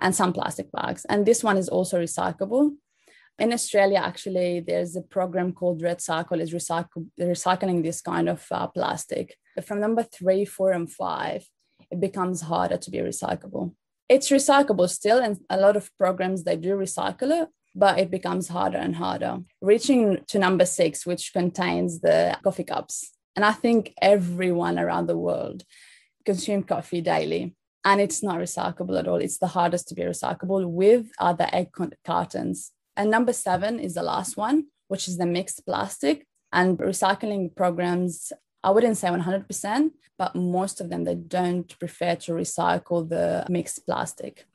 [0.00, 1.04] and some plastic bags.
[1.08, 2.72] And this one is also recyclable.
[3.38, 8.44] In Australia, actually, there's a program called Red Cycle is recycle, recycling this kind of
[8.50, 9.36] uh, plastic.
[9.64, 11.46] From number three, four, and five,
[11.90, 13.74] it becomes harder to be recyclable.
[14.08, 18.48] It's recyclable still, and a lot of programs they do recycle it, but it becomes
[18.48, 19.38] harder and harder.
[19.62, 25.16] Reaching to number six, which contains the coffee cups, and I think everyone around the
[25.16, 25.62] world
[26.26, 29.16] consume coffee daily and it's not recyclable at all.
[29.16, 31.68] It's the hardest to be recyclable with other egg
[32.04, 32.72] cartons.
[32.96, 36.26] And number seven is the last one, which is the mixed plastic.
[36.52, 42.32] And recycling programs, I wouldn't say 100%, but most of them, they don't prefer to
[42.32, 44.46] recycle the mixed plastic.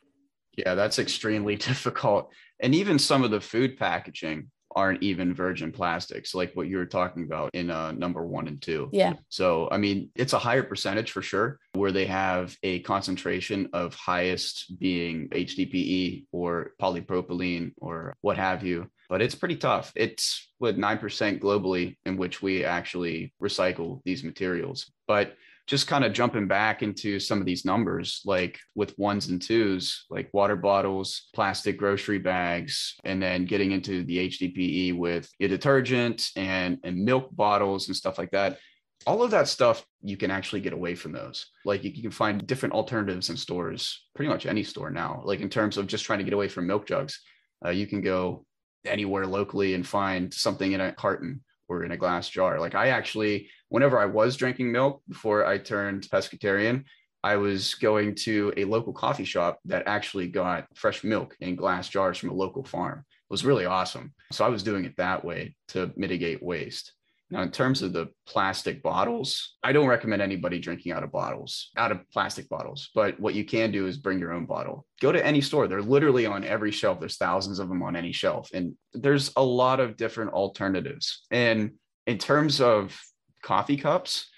[0.58, 2.32] Yeah, that's extremely difficult.
[2.60, 6.86] And even some of the food packaging, aren't even virgin plastics like what you were
[6.86, 8.90] talking about in uh, number one and two.
[8.92, 9.14] Yeah.
[9.30, 13.96] So, I mean, it's a higher percentage for sure where they have a concentration of
[13.96, 18.90] highest being HDPE or polypropylene or what have you.
[19.08, 19.92] But it's pretty tough.
[19.96, 24.92] It's what 9% globally in which we actually recycle these materials.
[25.08, 25.36] But
[25.68, 30.06] just kind of jumping back into some of these numbers, like with ones and twos,
[30.10, 36.78] like water bottles, plastic grocery bags, and then getting into the HDPE with detergent and,
[36.84, 38.60] and milk bottles and stuff like that.
[39.08, 41.48] All of that stuff, you can actually get away from those.
[41.64, 45.22] Like you, you can find different alternatives in stores, pretty much any store now.
[45.26, 47.20] Like in terms of just trying to get away from milk jugs,
[47.66, 48.46] uh, you can go
[48.86, 52.60] anywhere locally and find something in a carton or in a glass jar.
[52.60, 56.84] Like I actually, whenever I was drinking milk before I turned pescatarian,
[57.24, 61.90] I was going to a local coffee shop that actually got fresh milk in glass
[61.90, 63.00] jars from a local farm.
[63.00, 64.14] It was really awesome.
[64.32, 66.94] So I was doing it that way to mitigate waste.
[67.32, 71.72] Now, in terms of the plastic bottles, I don't recommend anybody drinking out of bottles,
[71.76, 72.90] out of plastic bottles.
[72.94, 74.86] But what you can do is bring your own bottle.
[75.02, 75.68] Go to any store.
[75.68, 77.00] They're literally on every shelf.
[77.00, 78.50] There's thousands of them on any shelf.
[78.54, 81.26] And there's a lot of different alternatives.
[81.32, 81.72] And
[82.06, 83.00] in terms of
[83.42, 84.30] coffee cups,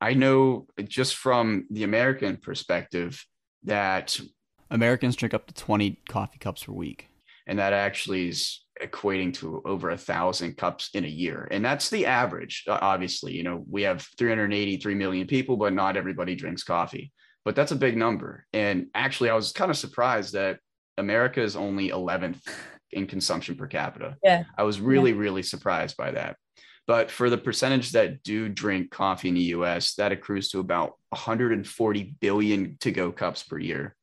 [0.00, 3.24] I know just from the American perspective
[3.62, 4.20] that
[4.70, 7.08] Americans drink up to 20 coffee cups per week.
[7.46, 11.46] And that actually is equating to over a thousand cups in a year.
[11.50, 12.64] And that's the average.
[12.68, 17.12] Obviously, you know, we have 383 million people, but not everybody drinks coffee.
[17.44, 18.46] But that's a big number.
[18.52, 20.58] And actually, I was kind of surprised that
[20.98, 22.40] America is only 11th
[22.92, 24.16] in consumption per capita.
[24.22, 24.44] Yeah.
[24.56, 25.18] I was really, yeah.
[25.18, 26.36] really surprised by that.
[26.86, 30.94] But for the percentage that do drink coffee in the US, that accrues to about
[31.10, 33.94] 140 billion to go cups per year.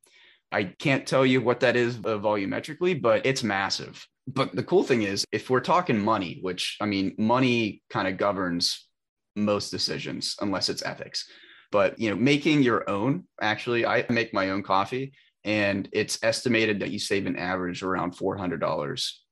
[0.52, 4.06] I can't tell you what that is uh, volumetrically, but it's massive.
[4.28, 8.18] But the cool thing is, if we're talking money, which I mean, money kind of
[8.18, 8.88] governs
[9.36, 11.26] most decisions unless it's ethics.
[11.72, 15.14] But you know, making your own, actually, I make my own coffee,
[15.44, 19.24] and it's estimated that you save an average around four hundred dollars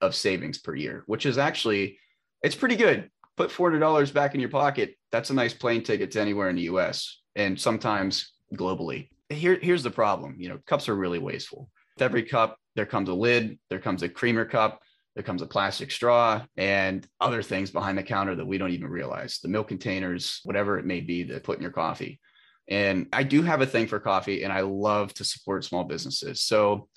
[0.00, 1.98] of savings per year, which is actually
[2.42, 3.10] it's pretty good.
[3.36, 4.96] Put four hundred dollars back in your pocket.
[5.12, 7.20] That's a nice plane ticket to anywhere in the U.S.
[7.36, 9.08] and sometimes globally.
[9.28, 10.36] Here, here's the problem.
[10.38, 11.70] You know, cups are really wasteful.
[11.96, 14.82] With every cup, there comes a lid, there comes a creamer cup,
[15.14, 18.88] there comes a plastic straw, and other things behind the counter that we don't even
[18.88, 22.20] realize the milk containers, whatever it may be that put in your coffee.
[22.68, 26.42] And I do have a thing for coffee and I love to support small businesses.
[26.42, 26.88] So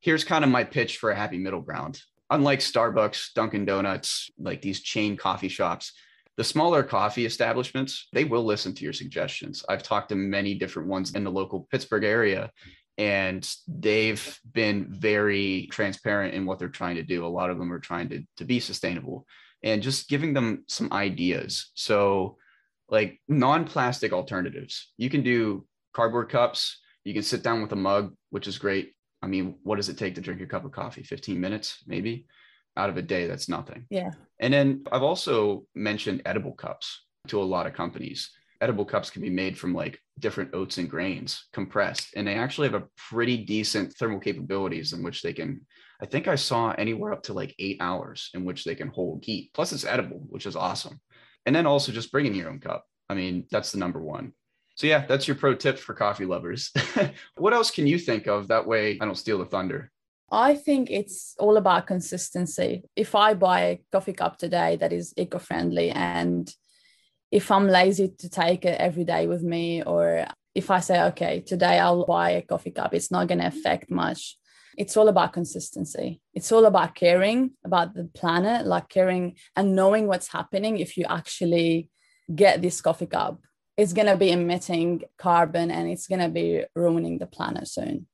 [0.00, 2.00] here's kind of my pitch for a happy middle ground.
[2.30, 5.92] Unlike Starbucks, Dunkin' Donuts, like these chain coffee shops,
[6.36, 9.64] the smaller coffee establishments, they will listen to your suggestions.
[9.68, 12.50] I've talked to many different ones in the local Pittsburgh area
[12.96, 17.26] and they've been very transparent in what they're trying to do.
[17.26, 19.26] A lot of them are trying to, to be sustainable
[19.62, 21.70] and just giving them some ideas.
[21.74, 22.36] So,
[22.88, 27.76] like non plastic alternatives, you can do cardboard cups, you can sit down with a
[27.76, 28.92] mug, which is great.
[29.22, 31.02] I mean, what does it take to drink a cup of coffee?
[31.02, 32.26] 15 minutes, maybe
[32.76, 33.26] out of a day.
[33.26, 33.86] That's nothing.
[33.90, 34.10] Yeah.
[34.38, 38.30] And then I've also mentioned edible cups to a lot of companies.
[38.60, 42.68] Edible cups can be made from like different oats and grains compressed, and they actually
[42.68, 45.60] have a pretty decent thermal capabilities in which they can.
[46.00, 49.24] I think I saw anywhere up to like eight hours in which they can hold
[49.24, 49.50] heat.
[49.54, 51.00] Plus, it's edible, which is awesome.
[51.46, 52.84] And then also just bringing your own cup.
[53.08, 54.32] I mean, that's the number one.
[54.76, 56.72] So yeah, that's your pro tip for coffee lovers.
[57.36, 58.48] what else can you think of?
[58.48, 59.90] That way I don't steal the thunder.
[60.30, 62.82] I think it's all about consistency.
[62.96, 66.52] If I buy a coffee cup today that is eco-friendly and
[67.34, 71.40] if I'm lazy to take it every day with me, or if I say, okay,
[71.40, 74.38] today I'll buy a coffee cup, it's not going to affect much.
[74.76, 76.20] It's all about consistency.
[76.32, 81.04] It's all about caring about the planet, like caring and knowing what's happening if you
[81.08, 81.90] actually
[82.34, 83.40] get this coffee cup
[83.76, 88.06] it's going to be emitting carbon and it's going to be ruining the planet soon.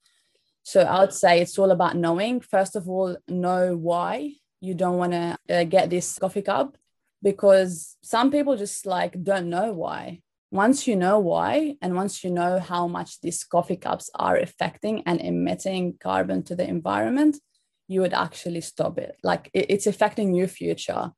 [0.62, 2.40] So I would say it's all about knowing.
[2.40, 6.76] First of all, know why you don't want to uh, get this coffee cup
[7.22, 10.20] because some people just like don't know why.
[10.50, 15.02] Once you know why, and once you know how much these coffee cups are affecting
[15.06, 17.36] and emitting carbon to the environment,
[17.86, 19.16] you would actually stop it.
[19.22, 21.12] Like it's affecting your future.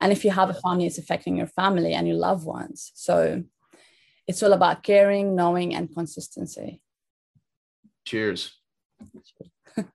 [0.00, 2.90] And if you have a family it's affecting your family and your loved ones.
[2.94, 3.44] So
[4.26, 6.80] it's all about caring knowing and consistency.
[8.04, 8.56] Cheers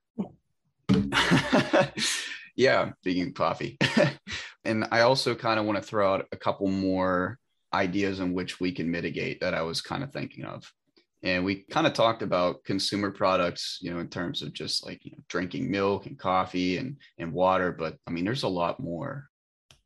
[2.56, 3.78] yeah speaking coffee.
[4.64, 7.38] And i also kind of want to throw out a couple more
[7.72, 10.70] ideas in which we can mitigate that i was kind of thinking of.
[11.22, 15.04] And we kind of talked about consumer products you know in terms of just like
[15.04, 18.80] you know, drinking milk and coffee and and water but i mean there's a lot
[18.80, 19.28] more.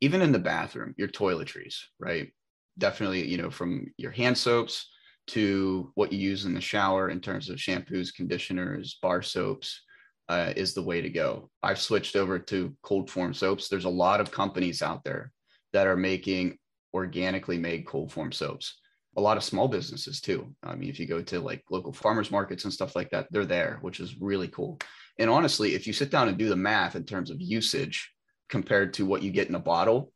[0.03, 2.33] Even in the bathroom, your toiletries, right?
[2.79, 4.89] Definitely, you know, from your hand soaps
[5.27, 9.83] to what you use in the shower in terms of shampoos, conditioners, bar soaps
[10.31, 11.49] uh, is the way to go.
[11.61, 13.67] I've switched over to cold form soaps.
[13.67, 15.33] There's a lot of companies out there
[15.73, 16.57] that are making
[16.93, 18.79] organically made cold form soaps.
[19.17, 20.55] A lot of small businesses too.
[20.63, 23.45] I mean, if you go to like local farmers markets and stuff like that, they're
[23.45, 24.79] there, which is really cool.
[25.19, 28.09] And honestly, if you sit down and do the math in terms of usage,
[28.47, 30.13] compared to what you get in a bottle,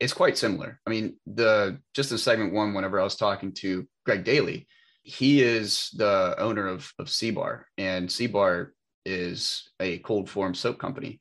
[0.00, 0.80] it's quite similar.
[0.84, 4.66] I mean, the just in segment one, whenever I was talking to Greg Daly,
[5.04, 8.70] he is the owner of of Seabar, and Seabar
[9.10, 11.20] is a cold form soap company.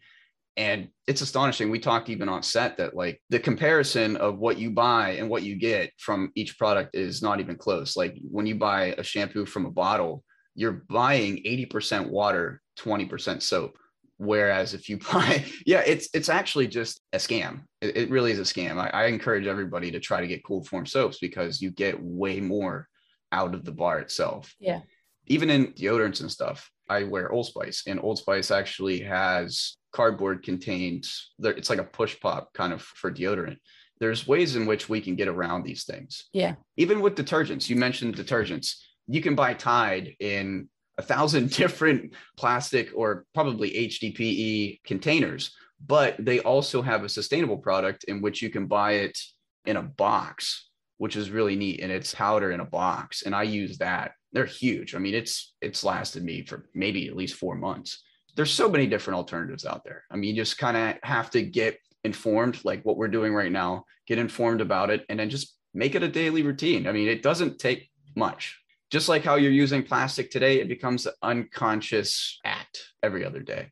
[0.58, 1.70] And it's astonishing.
[1.70, 5.44] We talked even on set that like the comparison of what you buy and what
[5.44, 7.96] you get from each product is not even close.
[7.96, 10.24] Like when you buy a shampoo from a bottle,
[10.56, 13.78] you're buying 80% water, 20% soap
[14.20, 17.62] Whereas if you buy, yeah, it's it's actually just a scam.
[17.82, 18.78] It, it really is a scam.
[18.78, 22.42] I, I, encourage everybody to try to get cold form soaps because you get way
[22.42, 22.88] more
[23.32, 24.54] out of the bar itself.
[24.60, 24.82] Yeah.
[25.28, 30.44] Even in deodorants and stuff, I wear Old Spice, and Old Spice actually has cardboard
[30.44, 31.08] contained.
[31.40, 33.58] It's like a push pop kind of for deodorant.
[34.00, 36.26] There's ways in which we can get around these things.
[36.34, 36.56] Yeah.
[36.78, 38.76] Even with detergents, you mentioned detergents.
[39.08, 45.52] You can buy Tide in a thousand different plastic or probably HDPE containers,
[45.86, 49.18] but they also have a sustainable product in which you can buy it
[49.66, 51.82] in a box, which is really neat.
[51.82, 53.24] And it's powder in a box.
[53.24, 54.12] And I use that.
[54.32, 54.96] They're huge.
[54.96, 58.04] I mean, it's it's lasted me for maybe at least four months.
[58.36, 60.04] There's so many different alternatives out there.
[60.12, 63.52] I mean, you just kind of have to get informed, like what we're doing right
[63.52, 66.88] now, get informed about it, and then just make it a daily routine.
[66.88, 68.60] I mean, it doesn't take much
[68.90, 73.72] just like how you're using plastic today, it becomes an unconscious act every other day.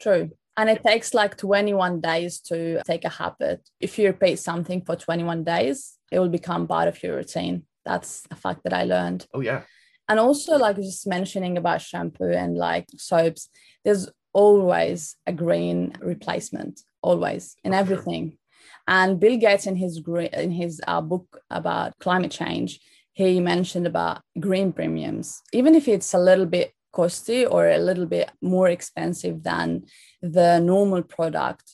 [0.00, 0.30] True.
[0.56, 3.60] And it takes like 21 days to take a habit.
[3.78, 7.64] If you repeat something for 21 days, it will become part of your routine.
[7.84, 9.26] That's a fact that I learned.
[9.32, 9.62] Oh, yeah.
[10.08, 13.48] And also, like just mentioning about shampoo and like soaps,
[13.84, 18.38] there's always a green replacement, always in everything.
[18.86, 20.00] And Bill Gates in his
[20.32, 22.80] in his uh, book about climate change,
[23.12, 28.06] he mentioned about green premiums, even if it's a little bit costly or a little
[28.06, 29.84] bit more expensive than
[30.22, 31.64] the normal product,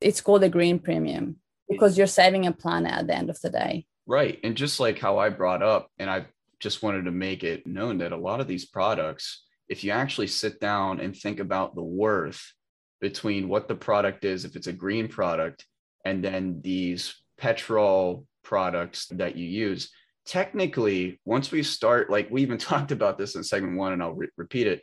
[0.00, 1.36] it's called a green premium
[1.68, 3.86] because you're saving a planet at the end of the day.
[4.06, 4.38] Right.
[4.42, 6.26] And just like how I brought up, and I
[6.60, 10.26] just wanted to make it known that a lot of these products, if you actually
[10.26, 12.52] sit down and think about the worth
[13.00, 15.66] between what the product is, if it's a green product,
[16.04, 19.90] and then these petrol products that you use,
[20.24, 24.14] technically, once we start, like we even talked about this in segment one, and I'll
[24.14, 24.82] re- repeat it.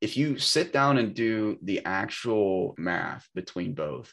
[0.00, 4.12] If you sit down and do the actual math between both,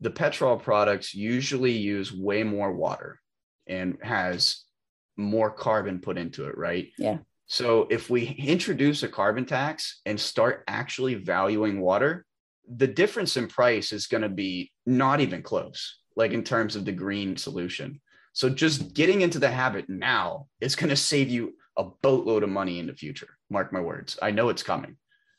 [0.00, 3.18] the petrol products usually use way more water
[3.66, 4.64] and has
[5.18, 6.88] more carbon put into it, right?
[6.96, 7.18] Yeah.
[7.46, 12.24] So if we introduce a carbon tax and start actually valuing water,
[12.70, 16.84] the difference in price is going to be not even close, like in terms of
[16.84, 18.00] the green solution.
[18.34, 22.50] So just getting into the habit now is going to save you a boatload of
[22.50, 23.28] money in the future.
[23.50, 24.18] Mark my words.
[24.20, 24.96] I know it's coming.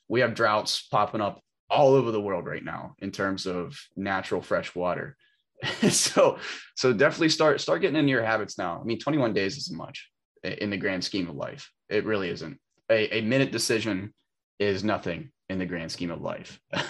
[0.07, 4.41] We have droughts popping up all over the world right now in terms of natural
[4.41, 5.15] fresh water.
[5.89, 6.37] so
[6.75, 8.79] so definitely start start getting into your habits now.
[8.81, 10.09] I mean 21 days isn't much
[10.43, 11.69] in the grand scheme of life.
[11.89, 12.59] It really isn't.
[12.89, 14.13] A, a minute decision
[14.59, 16.59] is nothing in the grand scheme of life.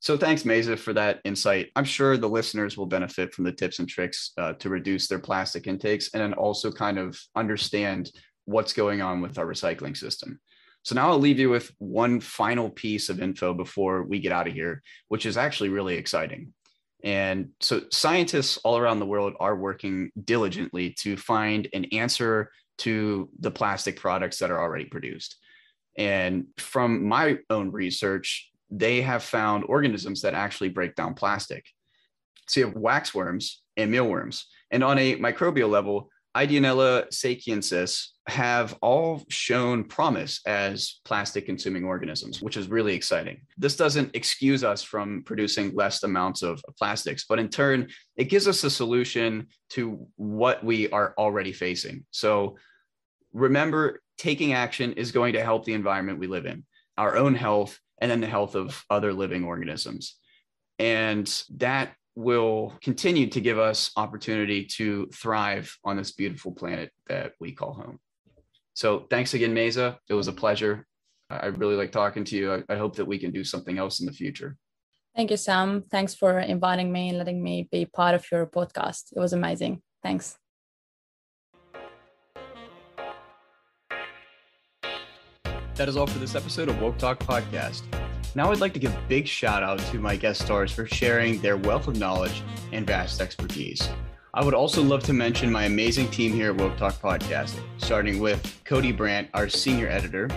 [0.00, 1.70] so thanks, Mesa, for that insight.
[1.76, 5.18] I'm sure the listeners will benefit from the tips and tricks uh, to reduce their
[5.18, 8.10] plastic intakes and then also kind of understand
[8.44, 10.40] what's going on with our recycling system.
[10.84, 14.48] So now I'll leave you with one final piece of info before we get out
[14.48, 16.52] of here, which is actually really exciting.
[17.04, 23.28] And so scientists all around the world are working diligently to find an answer to
[23.40, 25.36] the plastic products that are already produced.
[25.98, 31.66] And from my own research, they have found organisms that actually break down plastic.
[32.48, 34.46] So you have waxworms and mealworms.
[34.70, 42.40] And on a microbial level, Ideonella sakaiensis have all shown promise as plastic consuming organisms,
[42.40, 43.42] which is really exciting.
[43.58, 48.48] This doesn't excuse us from producing less amounts of plastics, but in turn, it gives
[48.48, 52.04] us a solution to what we are already facing.
[52.12, 52.56] So
[53.32, 56.64] remember, taking action is going to help the environment we live in,
[56.96, 60.16] our own health, and then the health of other living organisms.
[60.78, 61.26] And
[61.56, 67.52] that will continue to give us opportunity to thrive on this beautiful planet that we
[67.52, 67.98] call home.
[68.74, 69.98] So thanks again, Mesa.
[70.08, 70.86] It was a pleasure.
[71.30, 72.52] I really like talking to you.
[72.54, 74.56] I, I hope that we can do something else in the future.
[75.16, 75.84] Thank you, Sam.
[75.90, 79.12] Thanks for inviting me and letting me be part of your podcast.
[79.14, 79.82] It was amazing.
[80.02, 80.36] Thanks.
[85.74, 87.82] That is all for this episode of Woke Talk Podcast.
[88.34, 91.38] Now I'd like to give a big shout out to my guest stars for sharing
[91.42, 92.42] their wealth of knowledge
[92.72, 93.86] and vast expertise.
[94.32, 98.20] I would also love to mention my amazing team here at Woke Talk Podcast, starting
[98.20, 100.30] with Cody Brandt, our senior editor,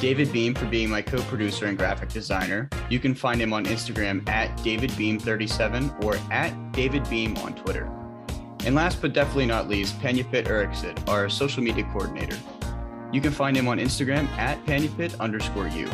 [0.00, 2.68] David Beam for being my co-producer and graphic designer.
[2.88, 7.90] You can find him on Instagram at DavidBeam37 or at David Beam on Twitter.
[8.64, 12.38] And last but definitely not least, Panyapit Eriksit, our social media coordinator.
[13.12, 15.90] You can find him on Instagram at Panyapit underscore you.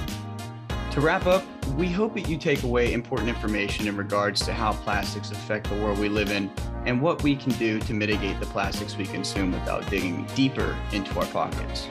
[0.93, 1.45] To wrap up,
[1.77, 5.77] we hope that you take away important information in regards to how plastics affect the
[5.77, 6.51] world we live in
[6.85, 11.17] and what we can do to mitigate the plastics we consume without digging deeper into
[11.21, 11.89] our pockets.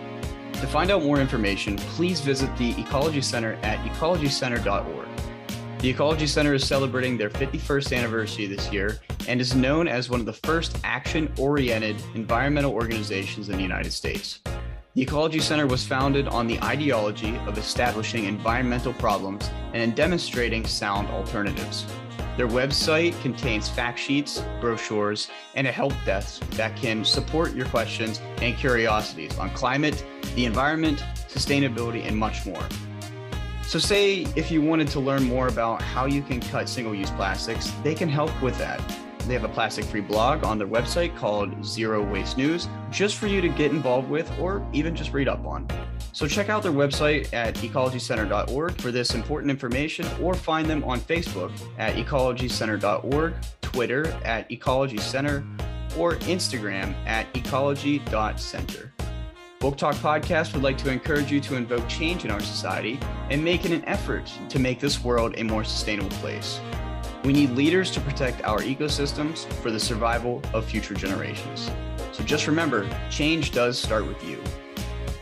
[0.54, 5.08] To find out more information, please visit the Ecology Center at ecologycenter.org.
[5.80, 9.00] The Ecology Center is celebrating their 51st anniversary this year
[9.30, 13.94] and is known as one of the first action oriented environmental organizations in the United
[13.94, 14.42] States.
[15.00, 20.66] The Ecology Center was founded on the ideology of establishing environmental problems and in demonstrating
[20.66, 21.86] sound alternatives.
[22.36, 28.20] Their website contains fact sheets, brochures, and a help desk that can support your questions
[28.42, 30.06] and curiosities on climate,
[30.36, 32.68] the environment, sustainability, and much more.
[33.64, 37.12] So, say if you wanted to learn more about how you can cut single use
[37.12, 38.82] plastics, they can help with that.
[39.26, 43.28] They have a plastic free blog on their website called Zero Waste News, just for
[43.28, 45.68] you to get involved with or even just read up on.
[46.14, 51.00] So check out their website at ecologycenter.org for this important information or find them on
[51.00, 55.46] Facebook at ecologycenter.org, Twitter at ecologycenter,
[55.98, 58.92] or Instagram at ecology.center.
[59.62, 62.98] Woke Talk Podcast would like to encourage you to invoke change in our society
[63.30, 66.62] and make it an effort to make this world a more sustainable place.
[67.24, 71.70] We need leaders to protect our ecosystems for the survival of future generations.
[72.14, 74.42] So just remember, change does start with you.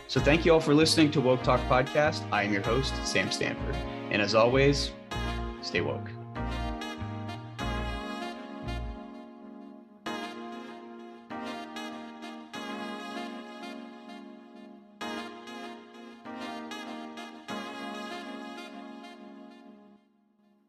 [0.07, 2.23] So thank you all for listening to Woke Talk Podcast.
[2.31, 3.75] I am your host, Sam Stanford.
[4.11, 4.91] And as always,
[5.61, 6.09] stay woke.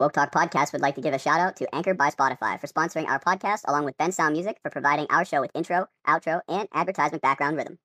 [0.00, 2.68] Woke Talk Podcast would like to give a shout out to Anchor by Spotify for
[2.68, 6.68] sponsoring our podcast, along with Bensound Music for providing our show with intro, outro, and
[6.72, 7.78] advertisement background rhythm.